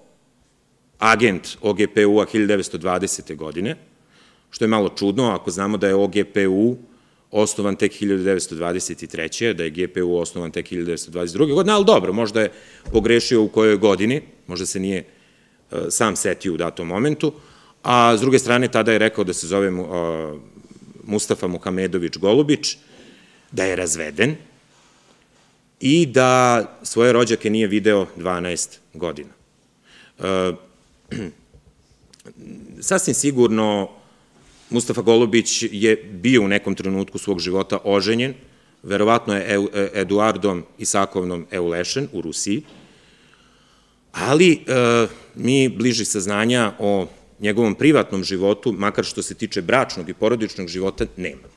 [0.99, 3.35] agent OGPU-a 1920.
[3.35, 3.75] godine,
[4.49, 6.77] što je malo čudno ako znamo da je OGPU
[7.31, 9.53] osnovan tek 1923.
[9.53, 11.53] da je GPU osnovan tek 1922.
[11.53, 12.51] godine, ali dobro, možda je
[12.91, 15.05] pogrešio u kojoj godini, možda se nije
[15.71, 17.33] e, sam setio u datom momentu,
[17.83, 19.71] a s druge strane tada je rekao da se zove
[21.03, 22.77] Mustafa Muhamedović Golubić,
[23.51, 24.35] da je razveden
[25.79, 29.29] i da svoje rođake nije video 12 godina.
[30.19, 30.51] E,
[32.81, 33.89] sasvim sigurno
[34.69, 38.33] Mustafa Golubić je bio u nekom trenutku svog života oženjen,
[38.83, 42.63] verovatno je e, Eduardom Isakovnom Eulešen u Rusiji,
[44.11, 44.57] ali e,
[45.35, 47.07] mi bliži saznanja o
[47.39, 51.54] njegovom privatnom životu, makar što se tiče bračnog i porodičnog života, nema.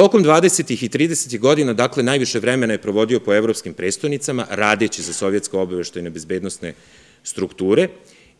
[0.00, 0.84] Tokom 20.
[0.84, 1.38] i 30.
[1.38, 6.74] godina, dakle, najviše vremena je provodio po evropskim prestonicama, radeći za sovjetske obaveštajne bezbednostne
[7.22, 7.88] strukture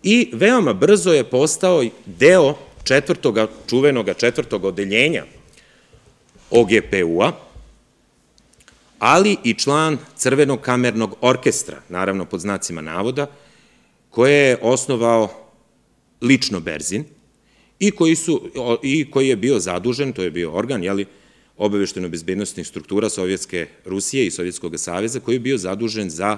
[0.02, 5.24] i veoma brzo je postao deo četvrtoga, čuvenoga četvrtog odeljenja
[6.50, 7.32] OGPU-a,
[8.98, 13.26] ali i član Crvenog kamernog orkestra, naravno pod znacima navoda,
[14.10, 15.28] koje je osnovao
[16.20, 17.04] lično Berzin
[17.78, 18.50] i koji, su,
[18.82, 21.06] i koji je bio zadužen, to je bio organ, jeli,
[21.60, 26.36] obavešteno-bezbednostnih struktura Sovjetske Rusije i Sovjetskog saveza, koji je bio zadužen za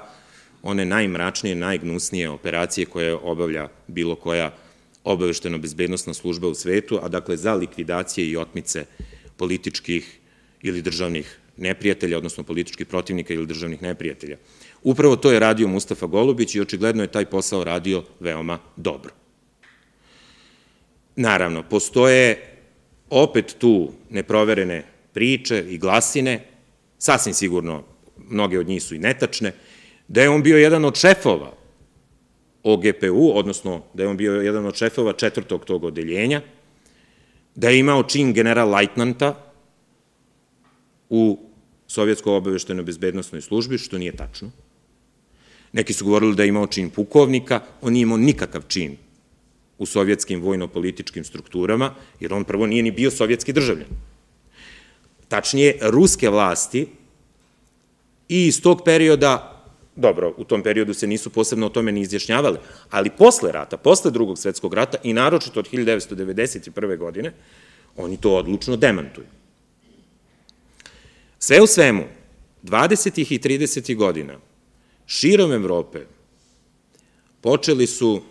[0.63, 4.55] one najmračnije, najgnusnije operacije koje obavlja bilo koja
[5.05, 8.85] obavešteno-bezbednostna služba u svetu, a dakle za likvidacije i otmice
[9.37, 10.19] političkih
[10.63, 14.37] ili državnih neprijatelja, odnosno političkih protivnika ili državnih neprijatelja.
[14.83, 19.11] Upravo to je radio Mustafa Golubić i očigledno je taj posao radio veoma dobro.
[21.17, 22.49] Naravno, postoje
[23.11, 26.47] opet tu neproverene priče i glasine,
[26.99, 27.85] sasvim sigurno
[28.29, 29.53] mnoge od njih su i netačne,
[30.09, 31.53] da je on bio jedan od šefova
[32.63, 36.43] OGPU, odnosno da je on bio jedan od šefova četvrtog tog odeljenja,
[37.55, 39.53] da je imao čin general lajtnanta
[41.11, 41.39] u
[41.87, 44.51] Sovjetskoj obaveštenoj bezbednostnoj službi, što nije tačno.
[45.73, 48.97] Neki su govorili da je imao čin pukovnika, on nije imao nikakav čin
[49.79, 53.89] u sovjetskim vojno-političkim strukturama, jer on prvo nije ni bio sovjetski državljan.
[55.33, 56.87] Tačnije, ruske vlasti
[58.29, 59.49] i iz tog perioda
[59.97, 62.59] dobro, u tom periodu se nisu posebno o tome ni izjašnjavali,
[62.91, 66.99] ali posle rata, posle drugog svetskog rata i naročito od 1991.
[66.99, 67.33] godine,
[67.97, 69.27] oni to odlučno demantuju.
[71.39, 72.05] Sve u svemu,
[72.63, 73.35] 20.
[73.35, 73.97] i 30.
[73.97, 74.39] godina,
[75.07, 76.07] širom Evrope,
[77.41, 78.23] počeli su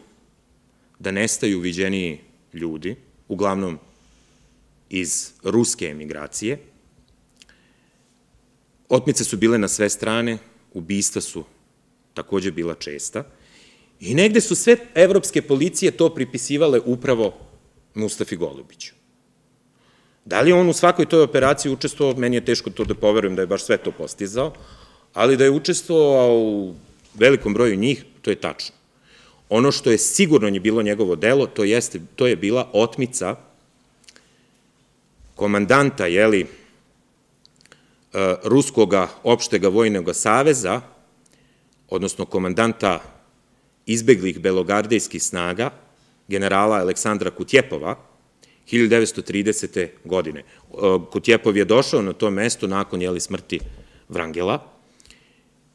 [0.99, 2.19] da nestaju viđeniji
[2.53, 2.95] ljudi,
[3.27, 3.79] uglavnom
[4.89, 6.70] iz ruske emigracije.
[8.91, 10.37] Otmice su bile na sve strane,
[10.73, 11.43] ubistva su
[12.13, 13.23] takođe bila česta
[13.99, 17.33] i negde su sve evropske policije to pripisivale upravo
[17.93, 18.93] Mustafi Golubiću.
[20.25, 23.41] Da li on u svakoj toj operaciji učestvovao, meni je teško to da poverujem da
[23.41, 24.53] je baš sve to postizao,
[25.13, 26.75] ali da je učestvovao u
[27.13, 28.75] velikom broju njih, to je tačno.
[29.49, 33.35] Ono što je sigurno je bilo njegovo delo, to, jeste, to je bila otmica
[35.35, 36.47] komandanta, jeli,
[38.43, 40.81] Ruskoga opštega vojnog saveza,
[41.89, 42.99] odnosno komandanta
[43.85, 45.71] izbeglih belogardejskih snaga,
[46.27, 47.95] generala Aleksandra Kutjepova,
[48.71, 49.87] 1930.
[50.05, 50.39] godine.
[50.39, 50.43] E,
[51.11, 53.59] Kutjepov je došao na to mesto nakon jeli, smrti
[54.09, 54.71] Vrangela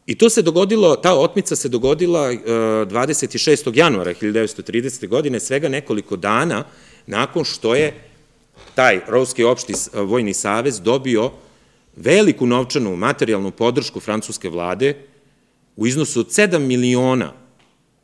[0.07, 3.69] i to se dogodilo, ta otmica se dogodila 26.
[3.69, 5.09] E, januara 1930.
[5.09, 6.65] godine, svega nekoliko dana
[7.07, 7.95] nakon što je
[8.75, 11.31] taj Ruski opšti vojni savez dobio
[11.97, 14.95] veliku novčanu materijalnu podršku francuske vlade
[15.77, 17.33] u iznosu od 7 miliona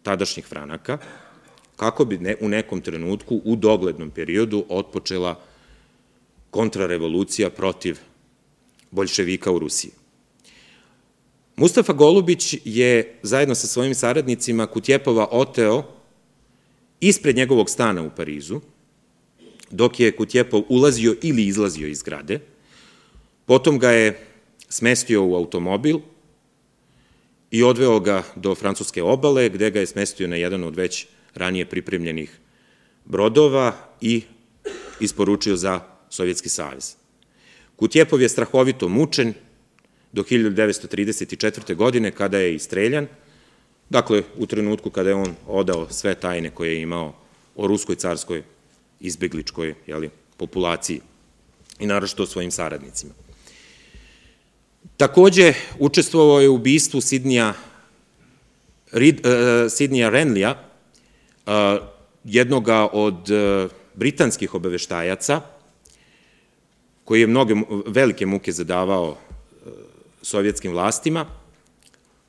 [0.02, 0.98] tadašnjih franaka,
[1.76, 5.40] kako bi ne, u nekom trenutku, u doglednom periodu, otpočela
[6.50, 7.98] kontrarevolucija protiv
[8.90, 9.90] boljševika u Rusiji.
[11.56, 15.82] Mustafa Golubić je zajedno sa svojim saradnicima Kutjepova oteo
[17.00, 18.60] ispred njegovog stana u Parizu,
[19.70, 22.40] dok je Kutjepov ulazio ili izlazio iz grade,
[23.52, 24.16] Potom ga je
[24.68, 25.98] smestio u automobil
[27.50, 31.66] i odveo ga do francuske obale, gde ga je smestio na jedan od već ranije
[31.66, 32.38] pripremljenih
[33.04, 34.22] brodova i
[35.00, 36.94] isporučio za Sovjetski savez.
[37.76, 39.34] Kutjepov je strahovito mučen
[40.12, 41.74] do 1934.
[41.74, 43.06] godine kada je istreljan,
[43.90, 47.14] dakle u trenutku kada je on odao sve tajne koje je imao
[47.56, 48.42] o ruskoj carskoj
[49.00, 51.00] izbegličkoj jeli, populaciji
[51.80, 53.21] i naročito o svojim saradnicima.
[54.96, 57.54] Takođe, učestvovao je u ubistvu Sidnija,
[58.92, 59.32] Rid, uh,
[59.70, 60.50] Sidnija Renlija,
[61.46, 61.52] uh,
[62.24, 65.40] jednoga od uh, britanskih obaveštajaca,
[67.04, 67.54] koji je mnoge
[67.86, 69.16] velike muke zadavao
[70.22, 71.26] sovjetskim vlastima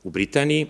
[0.04, 0.68] u Britaniji.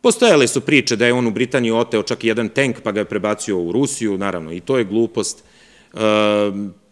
[0.00, 3.00] Postojale su priče da je on u Britaniji oteo čak i jedan tank pa ga
[3.00, 5.44] je prebacio u Rusiju, naravno i to je glupost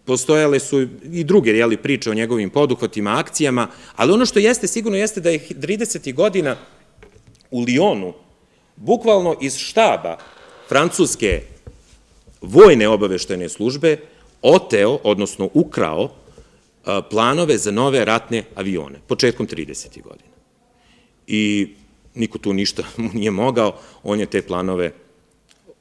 [0.04, 4.98] postojale su i druge jeli, priče o njegovim poduhvatima, akcijama, ali ono što jeste sigurno
[4.98, 6.14] jeste da je 30.
[6.14, 6.56] godina
[7.50, 8.14] u Lionu,
[8.76, 10.18] bukvalno iz štaba
[10.68, 11.42] francuske
[12.40, 13.96] vojne obaveštene službe,
[14.42, 16.10] oteo, odnosno ukrao,
[17.10, 20.02] planove za nove ratne avione, početkom 30.
[20.02, 20.32] godina.
[21.26, 21.74] I
[22.14, 24.92] niko tu ništa mu nije mogao, on je te planove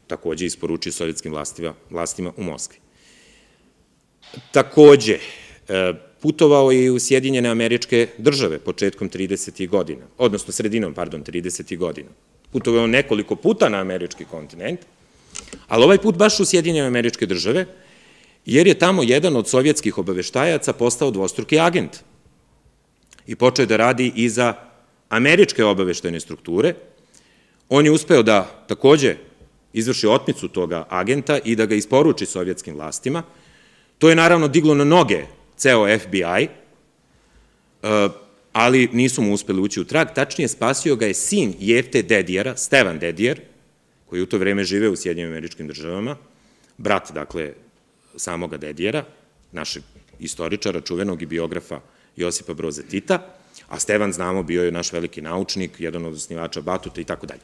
[0.07, 2.77] takođe isporučio sovjetskim vlastima, vlastima u Moskvi.
[4.51, 5.17] Takođe,
[5.67, 9.67] e, putovao je i u Sjedinjene američke države početkom 30.
[9.67, 11.77] godina, odnosno sredinom, pardon, 30.
[11.77, 12.09] godina.
[12.51, 14.79] Putovao je nekoliko puta na američki kontinent,
[15.67, 17.65] ali ovaj put baš u Sjedinjene američke države,
[18.45, 21.97] jer je tamo jedan od sovjetskih obaveštajaca postao dvostruki agent
[23.27, 24.53] i počeo da radi i za
[25.09, 26.73] američke obaveštajne strukture.
[27.69, 29.15] On je uspeo da takođe
[29.73, 33.23] izvrši otmicu toga agenta i da ga isporuči sovjetskim vlastima,
[34.01, 35.25] To je naravno diglo na noge
[35.57, 36.49] ceo FBI, eh,
[38.53, 40.07] ali nisu mu uspeli ući u trag.
[40.15, 43.41] Tačnije, spasio ga je sin Jefte Dedijera, Stevan Dedijer,
[44.05, 46.15] koji u to vreme žive u Sjedinjim američkim državama,
[46.77, 47.53] brat, dakle,
[48.15, 49.05] samoga Dedijera,
[49.51, 49.83] našeg
[50.19, 51.79] istoričara, čuvenog i biografa
[52.15, 53.35] Josipa Broze Tita,
[53.67, 57.41] a Stevan, znamo, bio je naš veliki naučnik, jedan od osnivača Batuta i tako dalje.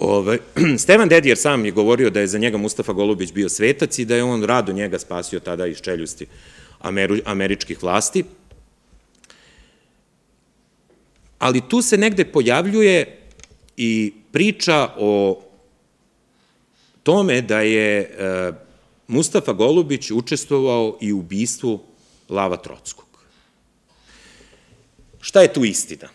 [0.00, 0.38] Ove,
[0.82, 4.16] Stevan Dedijer sam je govorio da je za njega Mustafa Golubić bio svetac i da
[4.16, 6.26] je on rado njega spasio tada iz čeljusti
[7.24, 8.24] američkih vlasti.
[11.38, 13.18] Ali tu se negde pojavljuje
[13.76, 15.42] i priča o
[17.02, 18.52] tome da je e,
[19.08, 21.80] Mustafa Golubić učestvovao i u ubistvu
[22.28, 23.06] Lava Trockog.
[25.20, 26.08] Šta je tu istina?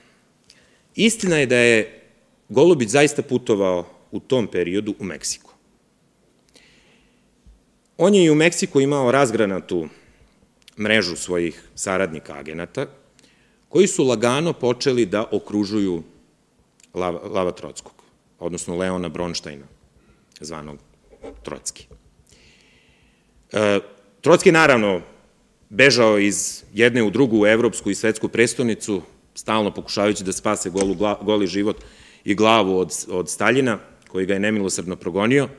[0.95, 2.04] Istina je da je
[2.49, 5.51] Golubić zaista putovao u tom periodu u Meksiku.
[7.97, 9.87] On je i u Meksiku imao razgranatu
[10.79, 12.87] mrežu svojih saradnika agenata,
[13.69, 16.03] koji su lagano počeli da okružuju
[16.93, 17.93] Lava, Lava Trockog,
[18.39, 19.65] odnosno Leona Bronštajna,
[20.39, 20.79] zvanog
[21.43, 21.87] Trocki.
[23.51, 23.79] E,
[24.21, 25.01] Trocki naravno
[25.69, 29.01] bežao iz jedne u drugu evropsku i svetsku prestonicu,
[29.35, 30.71] stalno pokušavajući da spase
[31.21, 31.83] goli život
[32.25, 35.49] i glavu od, od Staljina, koji ga je nemilosrdno progonio,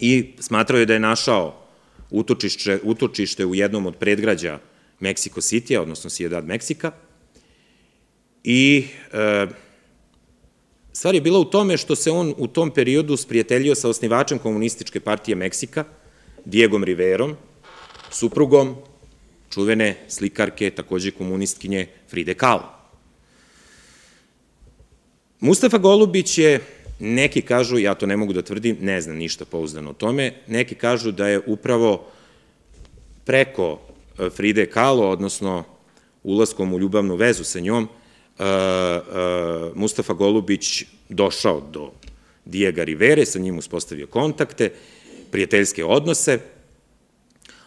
[0.00, 1.66] i smatrao je da je našao
[2.10, 4.58] utočište, utočište u jednom od predgrađa
[5.00, 6.92] Mexico City, odnosno Ciudad Meksika,
[8.44, 9.46] i e,
[10.92, 15.00] stvar je bila u tome što se on u tom periodu sprijateljio sa osnivačem komunističke
[15.00, 15.84] partije Meksika,
[16.44, 17.36] Diegom Riverom,
[18.10, 18.76] suprugom
[19.50, 22.75] čuvene slikarke, takođe komunistkinje Fride Kahlo.
[25.40, 26.60] Mustafa Golubić je,
[26.98, 30.74] neki kažu, ja to ne mogu da tvrdim, ne znam ništa pouzdano o tome, neki
[30.74, 32.06] kažu da je upravo
[33.24, 33.78] preko
[34.18, 35.64] e, Fride Kahlo, odnosno
[36.22, 37.88] ulaskom u ljubavnu vezu sa njom,
[38.38, 39.00] e, e,
[39.74, 41.90] Mustafa Golubić došao do
[42.44, 44.72] Dijega Rivere, sa njim uspostavio kontakte,
[45.30, 46.38] prijateljske odnose,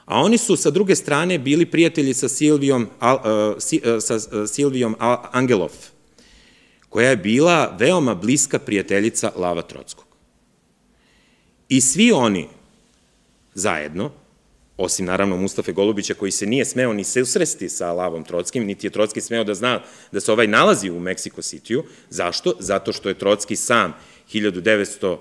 [0.05, 2.87] a oni su sa druge strane bili prijatelji sa Silvijom,
[3.99, 4.95] sa Silvijom
[5.31, 5.71] Angelov,
[6.89, 10.05] koja je bila veoma bliska prijateljica Lava Trockog.
[11.69, 12.47] I svi oni
[13.53, 14.11] zajedno,
[14.77, 18.87] osim naravno Mustafe Golubića koji se nije smeo ni se usresti sa Lavom Trockim, niti
[18.87, 19.81] je Trocki smeo da zna
[20.11, 21.83] da se ovaj nalazi u Meksiko Cityu.
[22.09, 22.53] Zašto?
[22.59, 23.93] Zato što je Trocki sam
[24.33, 25.17] 1912.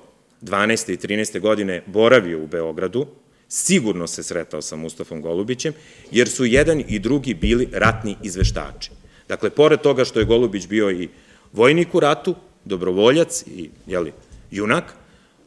[0.92, 1.40] i 13.
[1.40, 3.06] godine boravio u Beogradu,
[3.48, 5.72] sigurno se sretao sa Mustafom Golubićem,
[6.10, 8.90] jer su jedan i drugi bili ratni izveštači.
[9.28, 11.08] Dakle, pored toga što je Golubić bio i
[11.52, 12.34] vojnik u ratu,
[12.64, 14.12] dobrovoljac i jeli,
[14.50, 14.94] junak,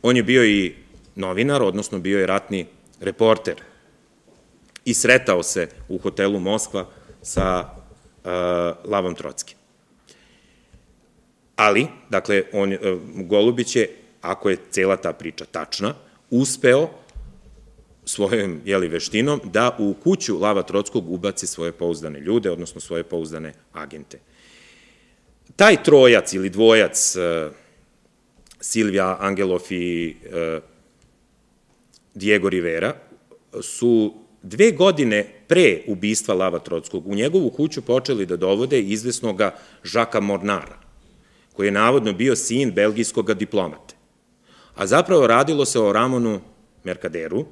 [0.02, 0.76] on je bio i
[1.16, 2.66] novinar, odnosno bio je ratni
[3.00, 3.56] reporter
[4.86, 6.86] i sretao se u hotelu Moskva
[7.22, 8.32] sa uh,
[8.92, 9.58] Lavom Trockim.
[11.56, 12.80] Ali, dakle, on, uh,
[13.26, 13.90] Golubić je,
[14.22, 15.94] ako je cela ta priča tačna,
[16.30, 16.90] uspeo
[18.06, 23.54] svojom jeli, veštinom da u kuću Lava Trockog ubaci svoje pouzdane ljude, odnosno svoje pouzdane
[23.74, 24.20] agente.
[25.56, 27.54] Taj trojac ili dvojac uh,
[28.60, 30.64] Silvija Angelov i uh,
[32.14, 32.94] Diego Rivera
[33.62, 40.20] su dve godine pre ubistva Lava Trockog u njegovu kuću počeli da dovode izvesnoga Žaka
[40.20, 40.78] Mornara,
[41.54, 43.96] koji je navodno bio sin belgijskog diplomate.
[44.76, 46.42] A zapravo radilo se o Ramonu
[46.84, 47.46] Merkaderu,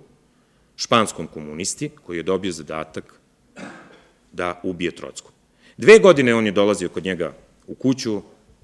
[0.75, 3.19] španskom komunisti, koji je dobio zadatak
[4.31, 5.31] da ubije Trockog.
[5.77, 7.33] Dve godine on je dolazio kod njega
[7.69, 8.21] u kuću,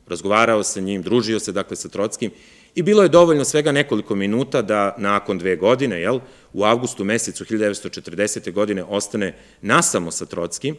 [0.07, 2.31] razgovarao sa njim, družio se dakle sa Trockim
[2.75, 6.19] i bilo je dovoljno svega nekoliko minuta da nakon dve godine, jel,
[6.53, 8.51] u avgustu mesecu 1940.
[8.51, 10.75] godine ostane nasamo sa Trockim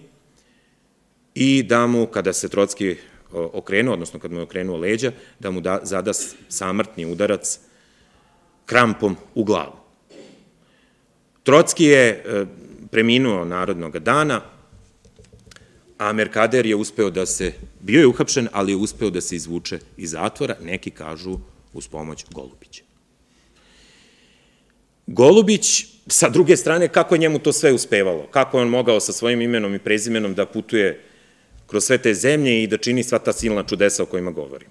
[1.35, 2.97] i da mu, kada se Trocki
[3.33, 6.13] okrenuo, odnosno kad mu je okrenuo leđa, da mu da, zada
[6.49, 7.59] samrtni udarac
[8.67, 9.77] krampom u glavu.
[11.43, 12.47] Trocki je e,
[12.91, 14.41] preminuo narodnog dana,
[15.99, 19.79] a Merkader je uspeo da se, bio je uhapšen, ali je uspeo da se izvuče
[19.97, 21.39] iz zatvora, neki kažu
[21.73, 22.83] uz pomoć Golubića.
[25.07, 28.27] Golubić, sa druge strane, kako je njemu to sve uspevalo?
[28.31, 31.01] Kako je on mogao sa svojim imenom i prezimenom da putuje
[31.67, 34.69] kroz sve te zemlje i da čini sva ta silna čudesa o kojima govorim?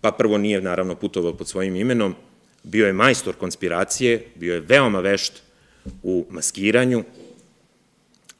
[0.00, 2.14] Pa prvo nije, naravno, putovao pod svojim imenom,
[2.62, 5.42] bio je majstor konspiracije, bio je veoma vešt
[6.02, 7.04] u maskiranju,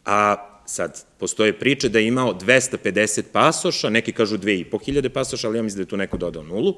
[0.05, 5.63] a sad, postoje priče da je imao 250 pasoša, neki kažu 2500 pasoša, ali ja
[5.63, 6.75] mislim da je tu neko dodao nulu,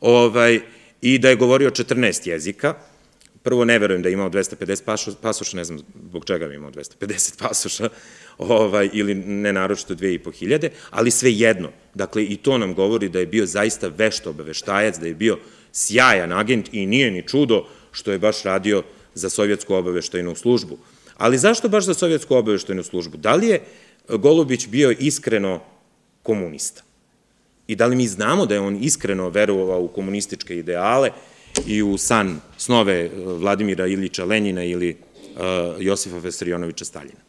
[0.00, 0.60] ovaj,
[1.02, 2.74] i da je govorio 14 jezika.
[3.42, 7.38] Prvo, ne verujem da je imao 250 pasoša, ne znam zbog čega bi imao 250
[7.38, 7.88] pasoša,
[8.38, 11.70] ovaj, ili ne naročito 2500, ali sve jedno.
[11.94, 15.38] Dakle, i to nam govori da je bio zaista vešt obaveštajac, da je bio
[15.72, 18.82] sjajan agent i nije ni čudo što je baš radio
[19.14, 20.78] za sovjetsku obaveštajnu službu.
[21.22, 23.16] Ali zašto baš za sovjetsku obaveštajnu službu?
[23.16, 23.60] Da li je
[24.08, 25.60] Golubić bio iskreno
[26.22, 26.82] komunista?
[27.66, 31.10] i da li mi znamo da je on iskreno verovao u komunističke ideale
[31.66, 35.40] i u san snove e, Vladimira Ilića Lenjina ili uh,
[35.78, 37.20] Josifa Vesarionovića Staljina.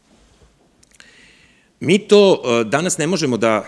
[1.80, 3.66] Mi to uh, danas ne možemo da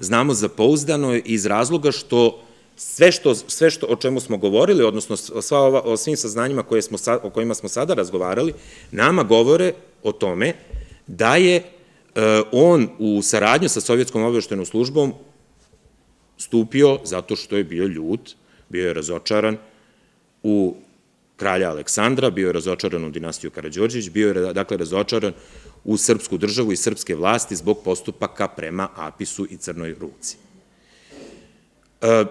[0.00, 2.42] znamo za pouzdano iz razloga što
[2.76, 6.82] sve što, sve što o čemu smo govorili, odnosno sva ova, o svim saznanjima koje
[6.82, 8.52] smo, o kojima smo sada razgovarali,
[8.90, 9.72] nama govore
[10.02, 10.52] o tome
[11.06, 11.62] da je
[12.52, 15.12] on u saradnju sa Sovjetskom obaveštenom službom
[16.38, 18.34] stupio zato što je bio ljut,
[18.68, 19.56] bio je razočaran
[20.42, 20.76] u
[21.36, 25.32] kralja Aleksandra, bio je razočaran u dinastiju Karadžorđević, bio je dakle razočaran
[25.84, 30.36] u srpsku državu i srpske vlasti zbog postupaka prema Apisu i Crnoj ruci.
[32.00, 32.24] E,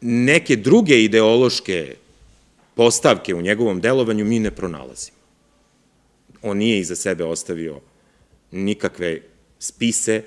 [0.00, 1.96] neke druge ideološke
[2.74, 5.16] postavke u njegovom delovanju mi ne pronalazimo.
[6.42, 7.80] On nije iza sebe ostavio
[8.50, 9.20] nikakve
[9.58, 10.22] spise,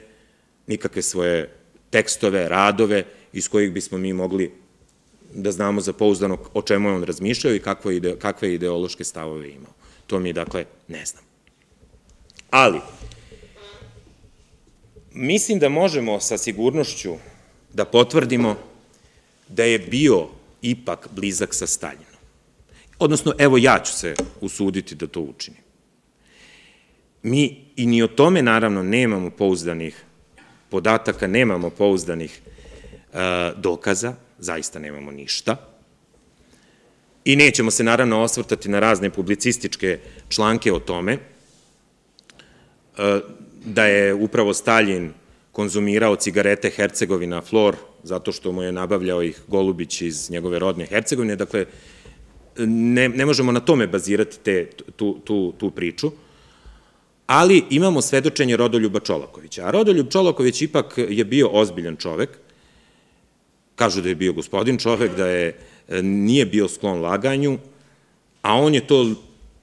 [0.67, 1.49] nikakve svoje
[1.89, 3.03] tekstove, radove
[3.33, 4.51] iz kojih bismo mi mogli
[5.33, 9.73] da znamo za pouzdano o čemu je on razmišljao i kakve, kakve ideološke stavove imao.
[10.07, 11.23] To mi, dakle, ne znam.
[12.49, 12.79] Ali,
[15.11, 17.15] mislim da možemo sa sigurnošću
[17.73, 18.55] da potvrdimo
[19.55, 20.27] da je bio
[20.61, 22.13] ipak blizak sa Staljinom.
[22.99, 25.61] Odnosno, evo ja ću se usuditi da to učinim.
[27.23, 30.03] Mi i ni o tome, naravno, nemamo pouzdanih
[30.69, 35.55] podataka, nemamo pouzdanih e, dokaza, zaista nemamo ništa.
[37.25, 39.99] I nećemo se naravno osvrtati na razne publicističke
[40.29, 41.19] članke o tome, e,
[43.65, 45.13] da je upravo Stalin
[45.51, 51.35] konzumirao cigarete Hercegovina Flor, zato što mu je nabavljao ih Golubić iz njegove rodne Hercegovine,
[51.35, 51.65] dakle,
[52.67, 56.11] ne, ne možemo na tome bazirati te, tu, tu, tu priču,
[57.25, 59.65] ali imamo svedočenje Rodoljuba Čolakovića.
[59.65, 62.29] A Rodoljub Čolaković ipak je bio ozbiljan čovek,
[63.75, 65.57] kažu da je bio gospodin čovek, da je
[66.01, 67.57] nije bio sklon laganju,
[68.41, 69.13] a on je to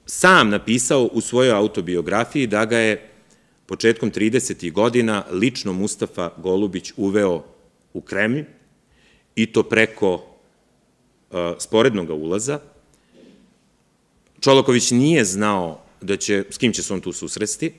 [0.05, 3.09] sam napisao u svojoj autobiografiji da ga je
[3.65, 4.71] početkom 30.
[4.71, 7.43] godina lično Mustafa Golubić uveo
[7.93, 8.45] u Kremlj
[9.35, 12.59] i to preko uh, sporednog ulaza.
[14.39, 17.73] Čolaković nije znao da će, s kim će se on tu susresti,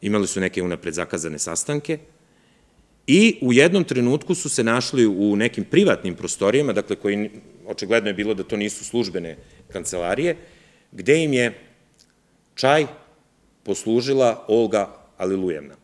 [0.00, 1.98] imali su neke unapred zakazane sastanke,
[3.06, 7.30] i u jednom trenutku su se našli u nekim privatnim prostorijama, dakle, koji
[7.66, 9.36] očigledno je bilo da to nisu službene
[9.72, 10.36] kancelarije,
[10.92, 11.60] gde im je
[12.54, 12.86] čaj
[13.62, 15.74] poslužila Olga Alilujevna,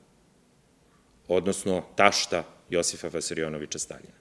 [1.28, 4.14] odnosno tašta Josifa Vasarionovića Staljina.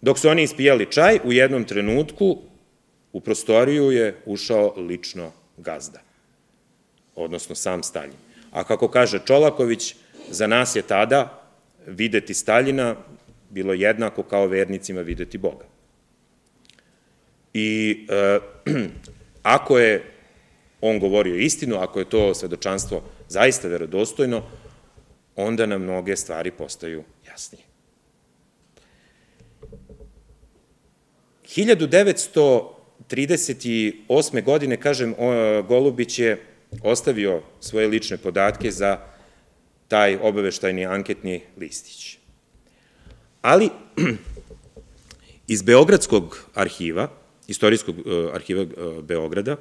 [0.00, 2.38] Dok su oni ispijali čaj, u jednom trenutku
[3.12, 6.00] u prostoriju je ušao lično gazda
[7.14, 8.16] odnosno sam Staljin.
[8.50, 9.94] A kako kaže Čolaković,
[10.30, 11.42] za nas je tada
[11.86, 12.96] videti Staljina
[13.50, 15.64] bilo jednako kao vernicima videti Boga.
[17.54, 18.38] I e,
[19.42, 20.04] ako je
[20.80, 24.42] on govorio istinu, ako je to svedočanstvo zaista verodostojno,
[25.36, 27.04] onda nam mnoge stvari postaju
[27.34, 27.64] jasnije.
[31.44, 34.44] 1938.
[34.44, 35.14] godine, kažem,
[35.68, 36.42] Golubić je
[36.82, 38.98] ostavio svoje lične podatke za
[39.88, 42.18] taj obaveštajni anketni listić.
[43.42, 43.70] Ali,
[45.54, 47.08] iz Beogradskog arhiva,
[47.46, 48.02] istorijskog e,
[48.34, 48.66] arhiva e,
[49.02, 49.56] Beograda,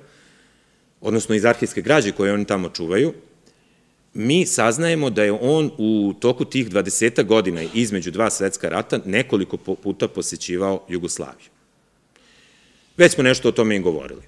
[1.01, 3.13] odnosno iz arhivske građe koje oni tamo čuvaju,
[4.13, 9.57] mi saznajemo da je on u toku tih 20 godina između dva svetska rata nekoliko
[9.57, 11.49] puta posećivao Jugoslaviju.
[12.97, 14.21] Već smo nešto o tome i govorili.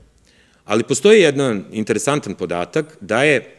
[0.66, 3.56] Ali postoji jedan interesantan podatak da je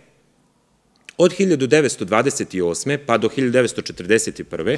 [1.19, 2.99] od 1928.
[3.07, 4.77] pa do 1941.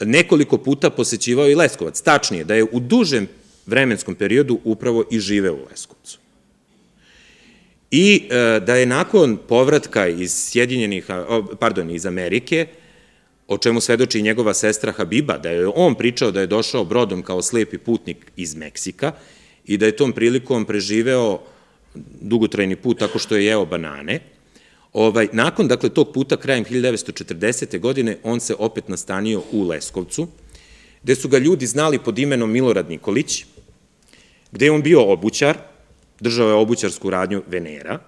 [0.00, 2.00] nekoliko puta posećivao i Leskovac.
[2.00, 3.28] Tačnije, da je u dužem
[3.66, 6.18] vremenskom periodu upravo i živeo u Leskovcu.
[7.90, 11.06] I e, da je nakon povratka iz Sjedinjenih,
[11.58, 12.66] pardon, iz Amerike,
[13.48, 17.22] o čemu svedoči i njegova sestra Habiba, da je on pričao da je došao brodom
[17.22, 19.12] kao slepi putnik iz Meksika
[19.66, 21.40] i da je tom prilikom preživeo
[22.20, 24.20] dugotrajni put tako što je jeo banane.
[24.92, 27.78] Ovaj, nakon, dakle, tog puta, krajem 1940.
[27.78, 30.28] godine, on se opet nastanio u Leskovcu,
[31.02, 33.44] gde su ga ljudi znali pod imenom Milorad Nikolić,
[34.52, 35.58] gde je on bio obućar,
[36.20, 37.98] držao je obućarsku radnju Venera,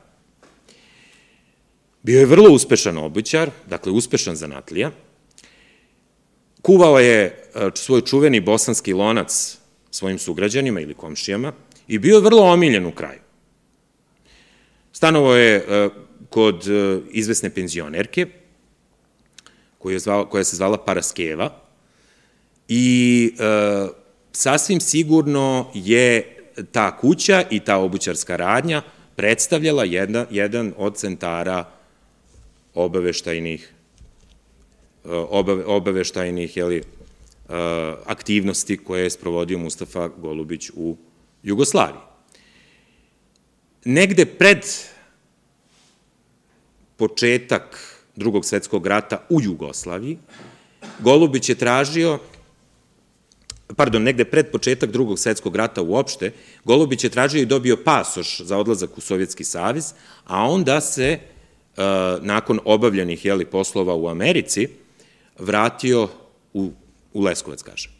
[2.02, 4.90] bio je vrlo uspešan obućar, dakle, uspešan zanatlija,
[6.62, 9.58] kuvao je e, svoj čuveni bosanski lonac
[9.90, 11.52] svojim sugrađanima ili komšijama
[11.88, 13.20] i bio je vrlo omiljen u kraju.
[14.92, 15.88] Stanovo je e,
[16.30, 18.26] kod e, izvesne penzionerke,
[19.98, 21.62] zvala, koja se zvala Paraskeva,
[22.68, 23.88] I e,
[24.32, 26.36] sasvim sigurno je
[26.72, 28.82] ta kuća i ta obućarska radnja
[29.16, 31.64] predstavljala jedna, jedan od centara
[32.74, 33.72] obaveštajnih
[35.04, 36.82] obave, obaveštajnih jeli, e,
[38.06, 40.96] aktivnosti koje je sprovodio Mustafa Golubić u
[41.42, 42.00] Jugoslaviji.
[43.84, 44.66] Negde pred
[46.96, 47.78] početak
[48.16, 50.18] drugog svetskog rata u Jugoslaviji,
[50.98, 52.18] Golubić je tražio,
[53.76, 56.32] pardon, negde pred početak drugog svetskog rata uopšte,
[56.64, 59.92] Golubić je tražio i dobio pasoš za odlazak u Sovjetski savez,
[60.24, 61.18] a onda se, e,
[62.20, 64.68] nakon obavljenih jeli, poslova u Americi,
[65.38, 66.08] vratio
[66.52, 66.72] u,
[67.12, 67.92] u Leskovac, kažem.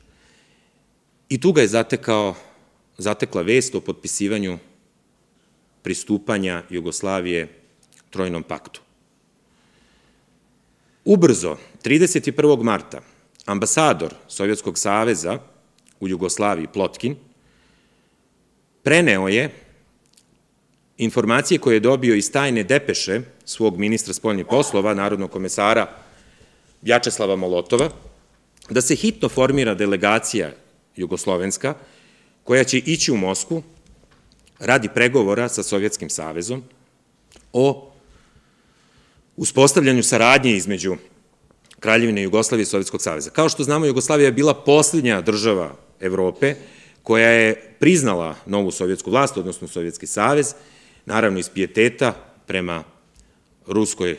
[1.28, 2.34] I tu ga je zatekao,
[2.98, 4.58] zatekla vest o potpisivanju
[5.82, 7.48] pristupanja Jugoslavije
[8.10, 8.80] Trojnom paktu.
[11.04, 12.62] Ubrzo, 31.
[12.62, 13.00] marta,
[13.46, 15.38] ambasador Sovjetskog saveza
[16.03, 17.16] u Jugoslaviji, Plotkin,
[18.82, 19.50] preneo je
[20.98, 25.86] informacije koje je dobio iz tajne depeše svog ministra spoljnih poslova, narodnog komesara
[26.82, 27.90] Vjačeslava Molotova,
[28.70, 30.50] da se hitno formira delegacija
[30.96, 31.74] jugoslovenska,
[32.44, 33.62] koja će ići u Mosku
[34.59, 36.62] radi pregovora sa Sovjetskim savezom
[37.53, 37.92] o
[39.36, 40.96] uspostavljanju saradnje između
[41.80, 43.30] Kraljevine Jugoslavije i Sovjetskog saveza.
[43.30, 46.55] Kao što znamo, Jugoslavija je bila poslednja država Evrope
[47.03, 50.55] koja je priznala novu sovjetsku vlast, odnosno Sovjetski savez,
[51.07, 52.12] naravno iz pijeteta
[52.46, 52.84] prema
[53.66, 54.18] Ruskoj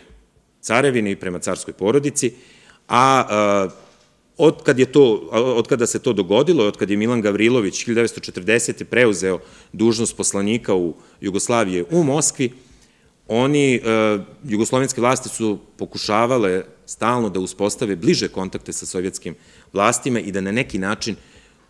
[0.61, 2.33] carevini i prema carskoj porodici,
[2.87, 3.67] a
[4.37, 8.83] od kad je to, od kada se to dogodilo, od kad je Milan Gavrilović 1940.
[8.83, 9.39] preuzeo
[9.73, 12.51] dužnost poslanika u Jugoslavije u Moskvi,
[13.27, 13.81] oni,
[14.43, 19.35] jugoslovenske vlasti su pokušavale stalno da uspostave bliže kontakte sa sovjetskim
[19.73, 21.15] vlastima i da na neki način,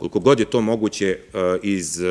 [0.03, 1.17] koliko god je to moguće,
[1.61, 2.01] iz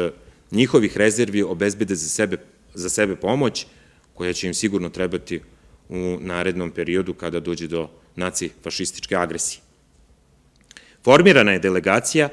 [0.50, 2.36] njihovih rezervi obezbede za sebe,
[2.74, 3.66] za sebe pomoć,
[4.14, 5.40] koja će im sigurno trebati
[5.88, 9.60] u narednom periodu kada dođe do nacifašističke agresije.
[11.04, 12.28] Formirana je delegacija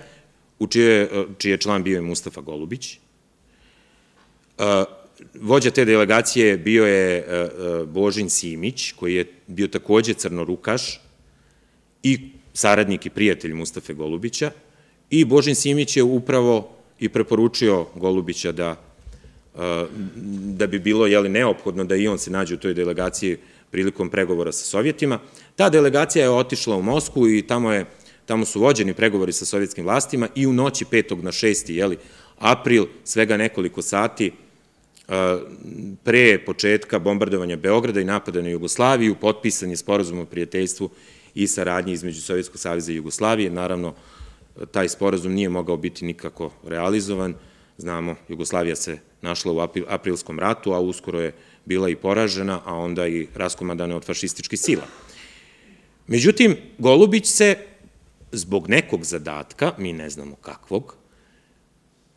[0.59, 2.99] u čije, čije član bio je Mustafa Golubić.
[5.41, 7.27] Vođa te delegacije bio je
[7.87, 11.01] Božin Simić, koji je bio takođe crnorukaš
[12.03, 14.51] i saradnik i prijatelj Mustafe Golubića.
[15.09, 18.89] I Božin Simić je upravo i preporučio Golubića da
[20.33, 23.37] da bi bilo jeli, neophodno da i on se nađe u toj delegaciji
[23.71, 25.19] prilikom pregovora sa Sovjetima.
[25.55, 27.85] Ta delegacija je otišla u Mosku i tamo, je,
[28.25, 31.23] tamo su vođeni pregovori sa sovjetskim vlastima i u noći 5.
[31.23, 31.71] na 6.
[31.71, 31.97] Jeli,
[32.37, 34.31] april, svega nekoliko sati,
[36.03, 40.89] pre početka bombardovanja Beograda i napada na Jugoslaviju, potpisan je sporazum o prijateljstvu
[41.35, 43.49] i saradnji između Sovjetskog savjeza i Jugoslavije.
[43.49, 43.93] Naravno,
[44.71, 47.33] taj sporazum nije mogao biti nikako realizovan.
[47.77, 51.33] Znamo, Jugoslavija se našla u aprilskom ratu, a uskoro je
[51.65, 54.83] bila i poražena, a onda i raskomadana od fašističkih sila.
[56.07, 57.55] Međutim, Golubić se
[58.31, 60.95] zbog nekog zadatka, mi ne znamo kakvog,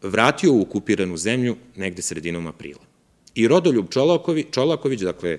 [0.03, 2.81] vratio u okupiranu zemlju negde sredinom aprila.
[3.35, 5.39] I Rodoljub Čolaković, Čolaković dakle,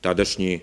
[0.00, 0.60] tadašnji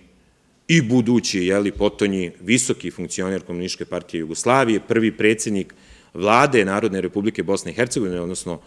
[0.68, 5.74] i budući, jeli, potonji, visoki funkcioner Komunističke partije Jugoslavije, prvi predsednik
[6.14, 8.62] vlade Narodne republike Bosne i Hercegovine, odnosno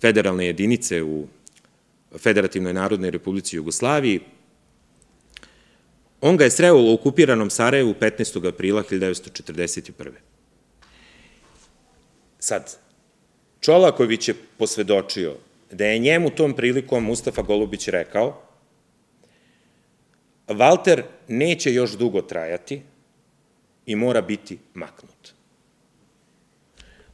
[0.00, 1.26] federalne jedinice u
[2.18, 4.20] Federativnoj narodnoj republici Jugoslaviji.
[6.20, 8.48] On ga je sreo u okupiranom Sarajevu 15.
[8.48, 10.10] aprila 1941.
[12.38, 12.76] Sad,
[13.60, 15.36] Čolaković je posvedočio
[15.70, 18.42] da je njemu tom prilikom Mustafa Golubić rekao
[20.48, 22.82] Walter neće još dugo trajati
[23.86, 25.32] i mora biti maknut.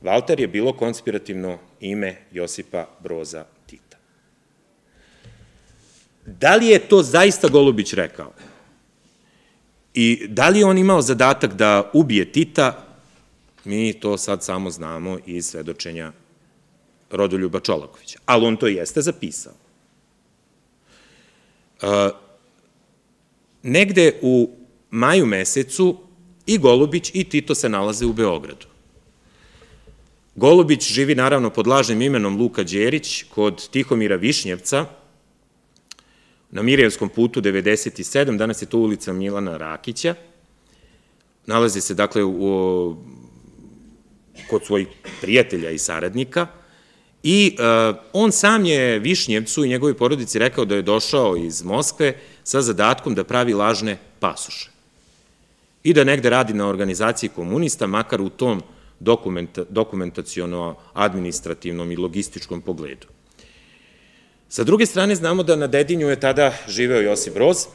[0.02, 3.96] Walter je bilo konspirativno ime Josipa Broza Tita.
[6.26, 8.32] Da li je to zaista Golubić rekao?
[9.94, 12.84] I da li je on imao zadatak da ubije Tita?
[13.64, 16.12] Mi to sad samo znamo iz svedočenja
[17.10, 18.18] Rodoljuba Čolakovića.
[18.26, 19.52] Ali on to jeste zapisao.
[23.64, 24.50] Negde u
[24.90, 25.96] maju mesecu
[26.46, 28.66] i Golubić i Tito se nalaze u Beogradu.
[30.34, 34.86] Golubić živi naravno pod lažnim imenom Luka Đerić kod Tihomira Višnjevca
[36.50, 40.14] na Mirjevskom putu 97, danas je to ulica Milana Rakića.
[41.46, 42.96] Nalazi se dakle u,
[44.50, 44.86] kod svojih
[45.20, 46.46] prijatelja i saradnika
[47.22, 52.14] i uh, on sam je Višnjevcu i njegovi porodici rekao da je došao iz Moskve
[52.44, 54.70] sa zadatkom da pravi lažne pasoše
[55.82, 58.62] i da negde radi na organizaciji komunista, makar u tom
[59.00, 63.06] dokumenta, dokumentacijono, administrativnom i logističkom pogledu.
[64.48, 67.66] Sa druge strane, znamo da na Dedinju je tada živeo Josip Broz,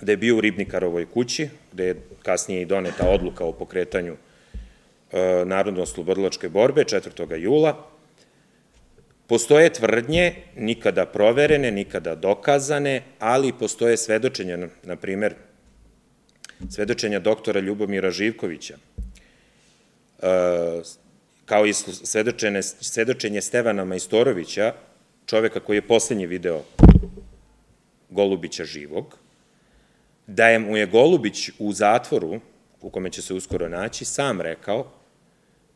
[0.00, 4.16] gde je bio u Ribnikarovoj kući, gde je kasnije i doneta odluka o pokretanju
[5.12, 7.36] e, narodno-oslobodilačke borbe 4.
[7.36, 7.86] jula.
[9.32, 15.34] Postoje tvrdnje, nikada proverene, nikada dokazane, ali postoje svedočenja, na primer,
[16.68, 20.28] svedočenja doktora Ljubomira Živkovića, e,
[21.44, 21.72] kao i
[22.80, 24.74] svedočenje Stevana Majstorovića,
[25.26, 26.62] čoveka koji je poslednji video
[28.10, 29.16] Golubića živog,
[30.26, 32.40] da je mu je Golubić u zatvoru,
[32.80, 34.92] u kome će se uskoro naći, sam rekao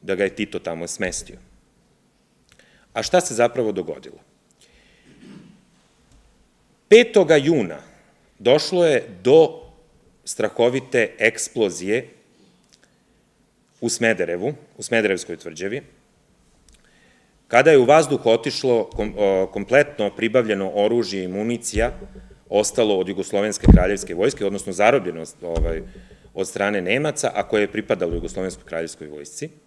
[0.02, 1.55] da ga je Tito tamo smestio.
[2.96, 4.16] A šta se zapravo dogodilo?
[6.90, 7.44] 5.
[7.44, 7.76] juna
[8.38, 9.62] došlo je do
[10.24, 12.08] strahovite eksplozije
[13.80, 15.82] u Smederevu, u Smederevskoj tvrđavi,
[17.48, 18.90] kada je u vazduh otišlo
[19.52, 21.92] kompletno pribavljeno oružje i municija,
[22.48, 25.82] ostalo od Jugoslovenske kraljevske vojske, odnosno zarobljeno ovaj,
[26.34, 29.65] od strane Nemaca, a koje je pripadalo Jugoslovenskoj kraljevskoj vojsci.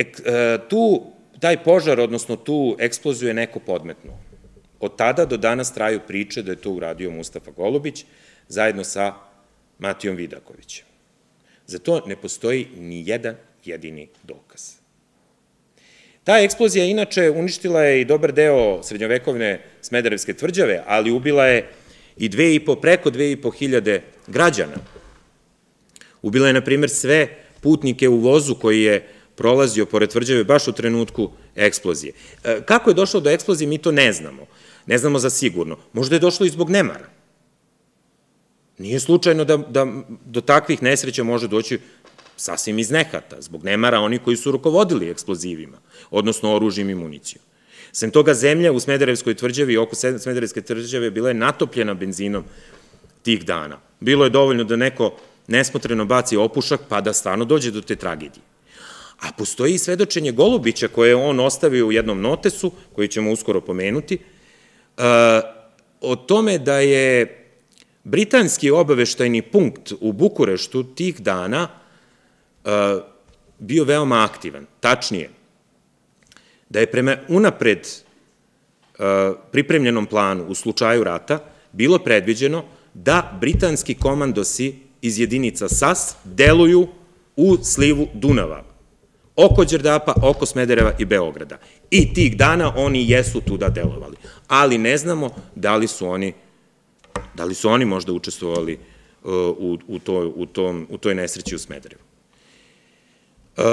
[0.00, 4.18] E, tu, taj požar, odnosno tu eksploziju je neko podmetnuo.
[4.80, 8.04] Od tada do danas traju priče da je to uradio Mustafa Golubić,
[8.48, 9.14] zajedno sa
[9.78, 10.84] Matijom Vidakovićem.
[11.66, 13.34] Za to ne postoji ni jedan
[13.64, 14.80] jedini dokaz.
[16.24, 21.68] Ta eksplozija inače uništila je i dobar deo srednjovekovne Smederevske tvrđave, ali ubila je
[22.16, 24.76] i dve i po, preko dve i po hiljade građana.
[26.22, 27.28] Ubila je, na primer, sve
[27.60, 29.08] putnike u vozu koji je
[29.40, 32.12] prolazio pored tvrđave baš u trenutku eksplozije.
[32.44, 34.44] E, kako je došlo do eksplozije, mi to ne znamo.
[34.86, 35.78] Ne znamo za sigurno.
[35.92, 37.08] Možda je došlo i zbog nemara.
[38.78, 39.86] Nije slučajno da, da
[40.24, 41.78] do takvih nesreća može doći
[42.36, 45.80] sasvim iz nehata, zbog nemara oni koji su rukovodili eksplozivima,
[46.10, 47.44] odnosno oružjem i municijom.
[47.92, 52.44] Sem toga, zemlja u Smederevskoj tvrđavi, oko Smederevske tvrđave, bila je natopljena benzinom
[53.22, 53.80] tih dana.
[54.00, 55.14] Bilo je dovoljno da neko
[55.46, 58.42] nesmotreno baci opušak, pa da stvarno dođe do te tragedije.
[59.20, 63.60] A postoji i svedočenje Golubića koje je on ostavio u jednom notesu, koji ćemo uskoro
[63.60, 64.18] pomenuti,
[64.96, 65.04] uh,
[66.00, 67.36] o tome da je
[68.04, 71.68] britanski obaveštajni punkt u Bukureštu tih dana
[72.64, 72.70] uh,
[73.58, 74.66] bio veoma aktivan.
[74.80, 75.30] Tačnije,
[76.68, 77.88] da je prema unapred
[78.98, 79.04] uh,
[79.52, 81.38] pripremljenom planu u slučaju rata
[81.72, 82.64] bilo predviđeno
[82.94, 86.88] da britanski komandosi iz jedinica SAS deluju
[87.36, 88.69] u slivu Dunava,
[89.44, 91.58] oko Đerdapa, oko Smedereva i Beograda.
[91.90, 94.16] I tih dana oni jesu tuda delovali.
[94.48, 96.32] Ali ne znamo da li su oni,
[97.34, 101.54] da li su oni možda učestvovali uh, u, u, to, u, tom, u toj nesreći
[101.54, 102.02] u Smederevu.
[103.56, 103.64] Uh,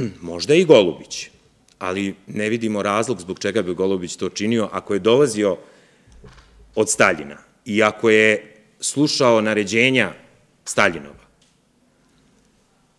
[0.30, 1.30] možda i Golubić,
[1.78, 5.56] ali ne vidimo razlog zbog čega bi Golubić to činio ako je dolazio
[6.74, 10.12] od Staljina i ako je slušao naređenja
[10.64, 11.23] Staljinova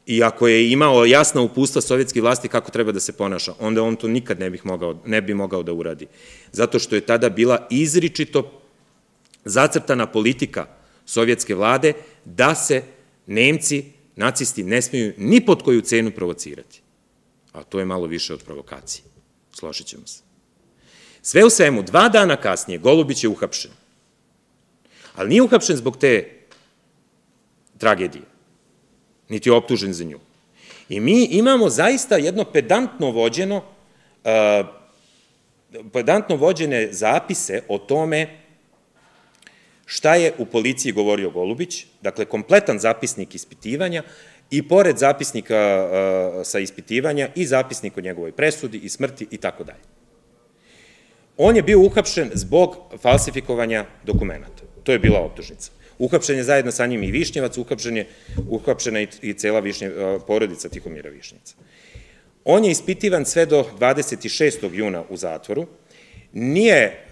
[0.06, 3.96] i ako je imao jasna upustva sovjetskih vlasti kako treba da se ponaša, onda on
[3.96, 6.08] to nikad ne, bih mogao, ne bi mogao da uradi.
[6.52, 8.62] Zato što je tada bila izričito
[9.46, 10.66] zacrtana politika
[11.06, 11.94] sovjetske vlade
[12.26, 12.84] da se
[13.28, 13.86] Nemci,
[14.16, 16.82] nacisti, ne smiju ni pod koju cenu provocirati.
[17.54, 19.04] A to je malo više od provokacije.
[19.52, 20.22] Složit ćemo se.
[21.22, 23.72] Sve u svemu, dva dana kasnije Golubić je uhapšen.
[25.16, 26.30] Ali nije uhapšen zbog te
[27.78, 28.35] tragedije
[29.30, 30.20] niti je optužen za nju.
[30.90, 34.68] I mi imamo zaista jedno pedantno vođeno, uh,
[35.94, 38.40] pedantno vođene zapise o tome
[39.86, 44.04] šta je u policiji govorio Golubić, dakle kompletan zapisnik ispitivanja
[44.52, 49.64] i pored zapisnika uh, sa ispitivanja i zapisnik o njegovoj presudi i smrti i tako
[49.64, 49.84] dalje.
[51.38, 54.64] On je bio uhapšen zbog falsifikovanja dokumenta.
[54.84, 55.72] To je bila optužnica.
[56.00, 58.08] Uhapšen je zajedno sa njim i Višnjevac, uhapšen je,
[58.48, 59.92] uhapšena i, i cela Višnje,
[60.28, 61.56] porodica Tihomira Višnjeca.
[62.44, 64.74] On je ispitivan sve do 26.
[64.74, 65.68] juna u zatvoru,
[66.34, 67.08] nije,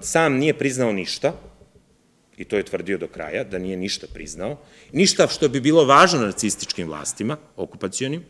[0.00, 1.32] sam nije priznao ništa,
[2.36, 4.58] i to je tvrdio do kraja, da nije ništa priznao,
[4.92, 8.24] ništa što bi bilo važno nacističkim vlastima, okupacijonim,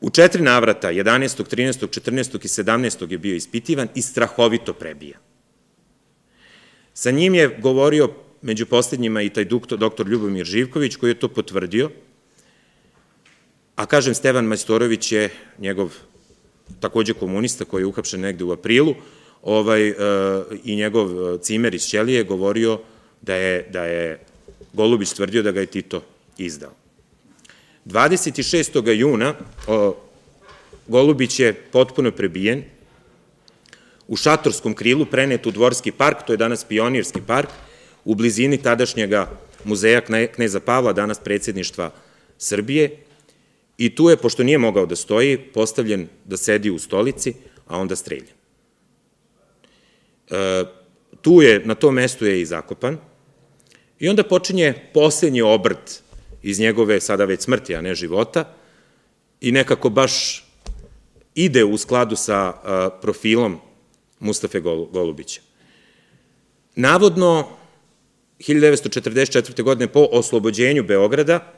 [0.00, 2.44] U četiri navrata, 11., 13., 14.
[2.44, 3.10] i 17.
[3.12, 5.18] je bio ispitivan i strahovito prebija.
[6.94, 8.08] Sa njim je govorio
[8.42, 9.44] među poslednjima i taj
[9.78, 11.90] doktor Ljubomir Živković koji je to potvrdio,
[13.76, 15.94] a kažem Stevan Majstorović je njegov
[16.80, 18.94] takođe komunista koji je uhapšen negde u aprilu
[19.42, 19.94] ovaj, e,
[20.64, 22.80] i njegov cimer iz Ćelije govorio
[23.22, 24.20] da je, da je
[24.72, 26.02] Golubić tvrdio da ga je Tito
[26.38, 26.72] izdao.
[27.86, 28.92] 26.
[28.92, 29.34] juna
[30.86, 32.62] Golubić je potpuno prebijen,
[34.08, 37.48] u šatorskom krilu prenet u Dvorski park, to je danas Pionirski park,
[38.10, 39.30] u blizini tadašnjega
[39.64, 40.00] muzeja
[40.34, 41.90] Kneza Pavla, danas predsjedništva
[42.38, 42.96] Srbije,
[43.78, 47.34] i tu je, pošto nije mogao da stoji, postavljen da sedi u stolici,
[47.66, 48.34] a onda streljen.
[50.30, 50.64] E,
[51.22, 52.98] tu je, na tom mestu je i zakopan,
[53.98, 56.02] i onda počinje posljednji obrt
[56.42, 58.44] iz njegove sada već smrti, a ne života,
[59.40, 60.44] i nekako baš
[61.34, 62.52] ide u skladu sa
[63.02, 63.60] profilom
[64.20, 65.40] Mustafe Golubića.
[66.74, 67.59] Navodno,
[68.40, 69.62] 1944.
[69.62, 71.52] godine po oslobođenju Beograda,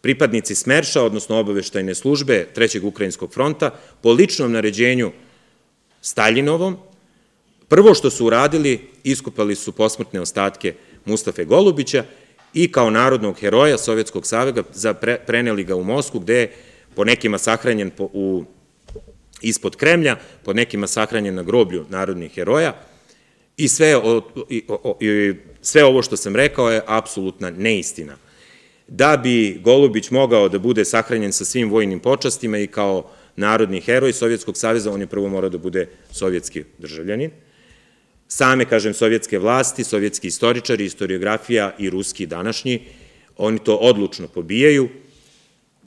[0.00, 3.70] pripadnici Smerša, odnosno obaveštajne službe Trećeg Ukrajinskog fronta,
[4.02, 5.12] po ličnom naređenju
[6.00, 6.76] Staljinovom,
[7.68, 12.04] prvo što su uradili, iskupali su posmrtne ostatke Mustafe Golubića
[12.54, 14.62] i kao narodnog heroja Sovjetskog savega
[15.26, 16.52] preneli ga u Mosku, gde je
[16.94, 18.44] po nekima sahranjen u,
[19.40, 22.76] ispod Kremlja, po nekima sahranjen na groblju narodnih heroja
[23.56, 23.94] i sve,
[25.00, 28.16] i, sve ovo što sam rekao je apsolutna neistina.
[28.88, 34.12] Da bi Golubić mogao da bude sahranjen sa svim vojnim počastima i kao narodni heroj
[34.12, 37.30] Sovjetskog saveza, on je prvo morao da bude sovjetski državljanin.
[38.28, 42.80] Same, kažem, sovjetske vlasti, sovjetski istoričari, historiografija i ruski današnji,
[43.36, 44.88] oni to odlučno pobijaju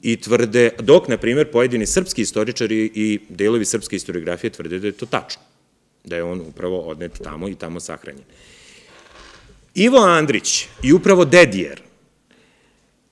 [0.02, 4.92] i tvrde, dok, na primjer, pojedini srpski istoričari i delovi srpske historiografije tvrde da je
[4.92, 5.42] to tačno,
[6.04, 8.24] da je on upravo odnet tamo i tamo sahranjen.
[9.74, 11.82] Ivo Andrić i upravo Dedijer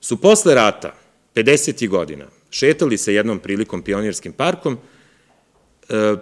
[0.01, 0.95] su posle rata,
[1.35, 1.87] 50.
[1.87, 4.77] godina, šetali se jednom prilikom pionirskim parkom
[5.89, 6.15] e,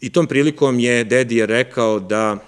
[0.00, 2.38] i tom prilikom je Dedijer rekao da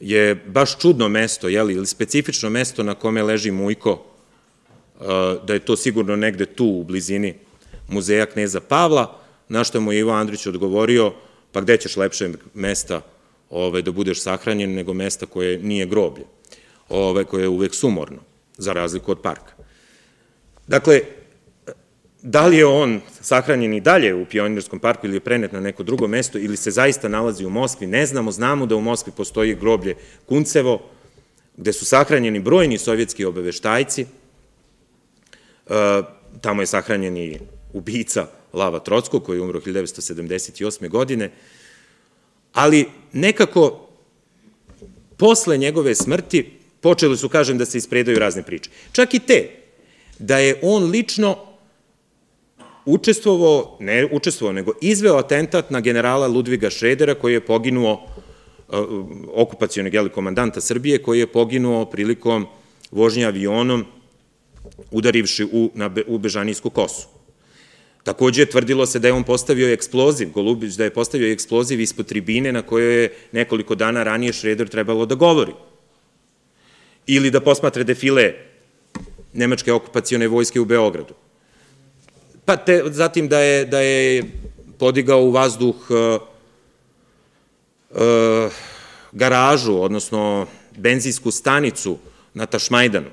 [0.00, 5.06] je baš čudno mesto, jeli, ili specifično mesto na kome leži Mujko, uh,
[5.44, 7.34] da je to sigurno negde tu u blizini
[7.88, 9.18] muzeja Kneza Pavla,
[9.48, 11.12] na što mu je Ivo Andrić odgovorio,
[11.52, 13.00] pa gde ćeš lepše mesta
[13.52, 16.24] ove, da budeš sahranjen nego mesta koje nije groblje,
[16.88, 18.18] ove, koje je uvek sumorno,
[18.56, 19.52] za razliku od parka.
[20.66, 21.00] Dakle,
[22.22, 25.82] da li je on sahranjen i dalje u Pionirskom parku ili je prenet na neko
[25.82, 29.54] drugo mesto ili se zaista nalazi u Moskvi, ne znamo, znamo da u Moskvi postoji
[29.54, 29.94] groblje
[30.26, 30.80] Kuncevo,
[31.56, 34.06] gde su sahranjeni brojni sovjetski obaveštajci, e,
[36.40, 37.38] tamo je sahranjen i
[37.72, 40.88] ubica Lava Trocko, koji je umro 1978.
[40.88, 41.30] godine,
[42.52, 43.88] ali nekako
[45.16, 46.50] posle njegove smrti
[46.80, 48.70] počeli su, kažem, da se ispredaju razne priče.
[48.92, 49.50] Čak i te,
[50.18, 51.36] da je on lično
[52.84, 57.92] učestvovao, ne učestvovao, nego izveo atentat na generala Ludviga Šredera koji je poginuo,
[58.68, 58.78] uh,
[59.34, 62.46] okupacijonog jeli komandanta Srbije, koji je poginuo prilikom
[62.90, 63.84] vožnje avionom
[64.90, 67.06] udarivši u, na, u Bežanijsku kosu.
[68.02, 72.52] Takođe, tvrdilo se da je on postavio eksploziv, Golubić da je postavio eksploziv ispod tribine
[72.52, 75.52] na kojoj je nekoliko dana ranije Šreder trebalo da govori.
[77.06, 78.32] Ili da posmatre defile
[79.32, 81.14] Nemačke okupacijone vojske u Beogradu.
[82.44, 84.24] Pa te, zatim da je, da je
[84.78, 86.20] podigao u vazduh uh,
[87.90, 88.52] uh,
[89.12, 90.46] garažu, odnosno
[90.76, 91.98] benzinsku stanicu
[92.34, 93.10] na Tašmajdanu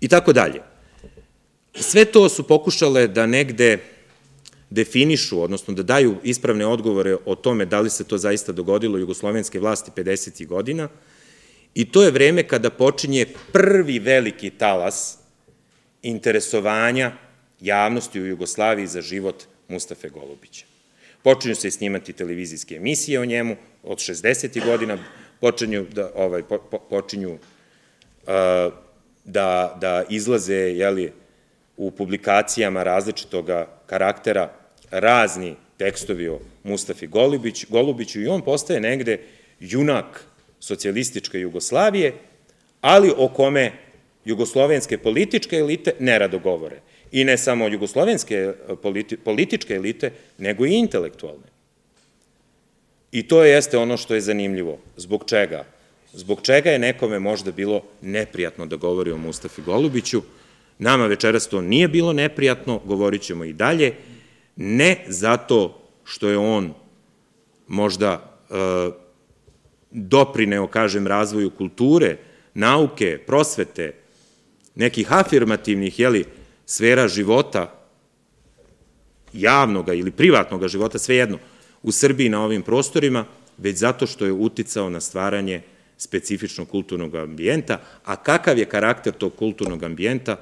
[0.00, 0.71] i tako dalje.
[1.74, 3.78] Sve to su pokušale da negde
[4.70, 9.60] definišu, odnosno da daju ispravne odgovore o tome da li se to zaista dogodilo jugoslovenske
[9.60, 10.46] vlasti 50.
[10.46, 10.88] godina
[11.74, 15.18] i to je vreme kada počinje prvi veliki talas
[16.02, 17.12] interesovanja
[17.60, 20.64] javnosti u Jugoslaviji za život Mustafe Golubića.
[21.22, 24.64] Počinju se snimati televizijske emisije o njemu, od 60.
[24.64, 24.98] godina
[25.40, 27.38] počinju da, ovaj, po, po, počinju uh,
[29.24, 31.12] da, da izlaze jeli,
[31.82, 33.46] u publikacijama različitog
[33.86, 34.52] karaktera
[34.90, 39.18] razni tekstovi o Mustafi Golubić, Golubiću i on postaje negde
[39.60, 40.24] junak
[40.60, 42.12] socijalističke Jugoslavije,
[42.80, 43.72] ali o kome
[44.24, 46.80] jugoslovenske političke elite nerado govore
[47.12, 48.52] i ne samo jugoslovenske e,
[48.82, 51.50] politi, političke elite, nego i intelektualne.
[53.12, 54.78] I to jeste ono što je zanimljivo.
[54.96, 55.64] Zbog čega?
[56.12, 60.22] Zbog čega je nekome možda bilo neprijatno da govori o Mustafi Golubiću?
[60.78, 63.94] Nama večeras to nije bilo neprijatno, govorit ćemo i dalje,
[64.56, 66.74] ne zato što je on
[67.68, 68.54] možda e,
[69.90, 72.16] doprineo, kažem, razvoju kulture,
[72.54, 73.92] nauke, prosvete,
[74.74, 76.24] nekih afirmativnih, jeli,
[76.66, 77.82] sfera života,
[79.32, 81.38] javnoga ili privatnoga života, svejedno,
[81.82, 83.24] u Srbiji na ovim prostorima,
[83.58, 85.62] već zato što je uticao na stvaranje
[85.98, 90.36] specifičnog kulturnog ambijenta, a kakav je karakter tog kulturnog ambijenta,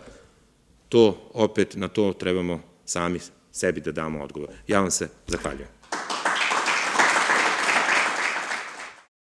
[0.90, 3.18] to opet na to trebamo sami
[3.52, 4.50] sebi da damo odgovor.
[4.66, 5.79] Ja vam se zahvaljujem.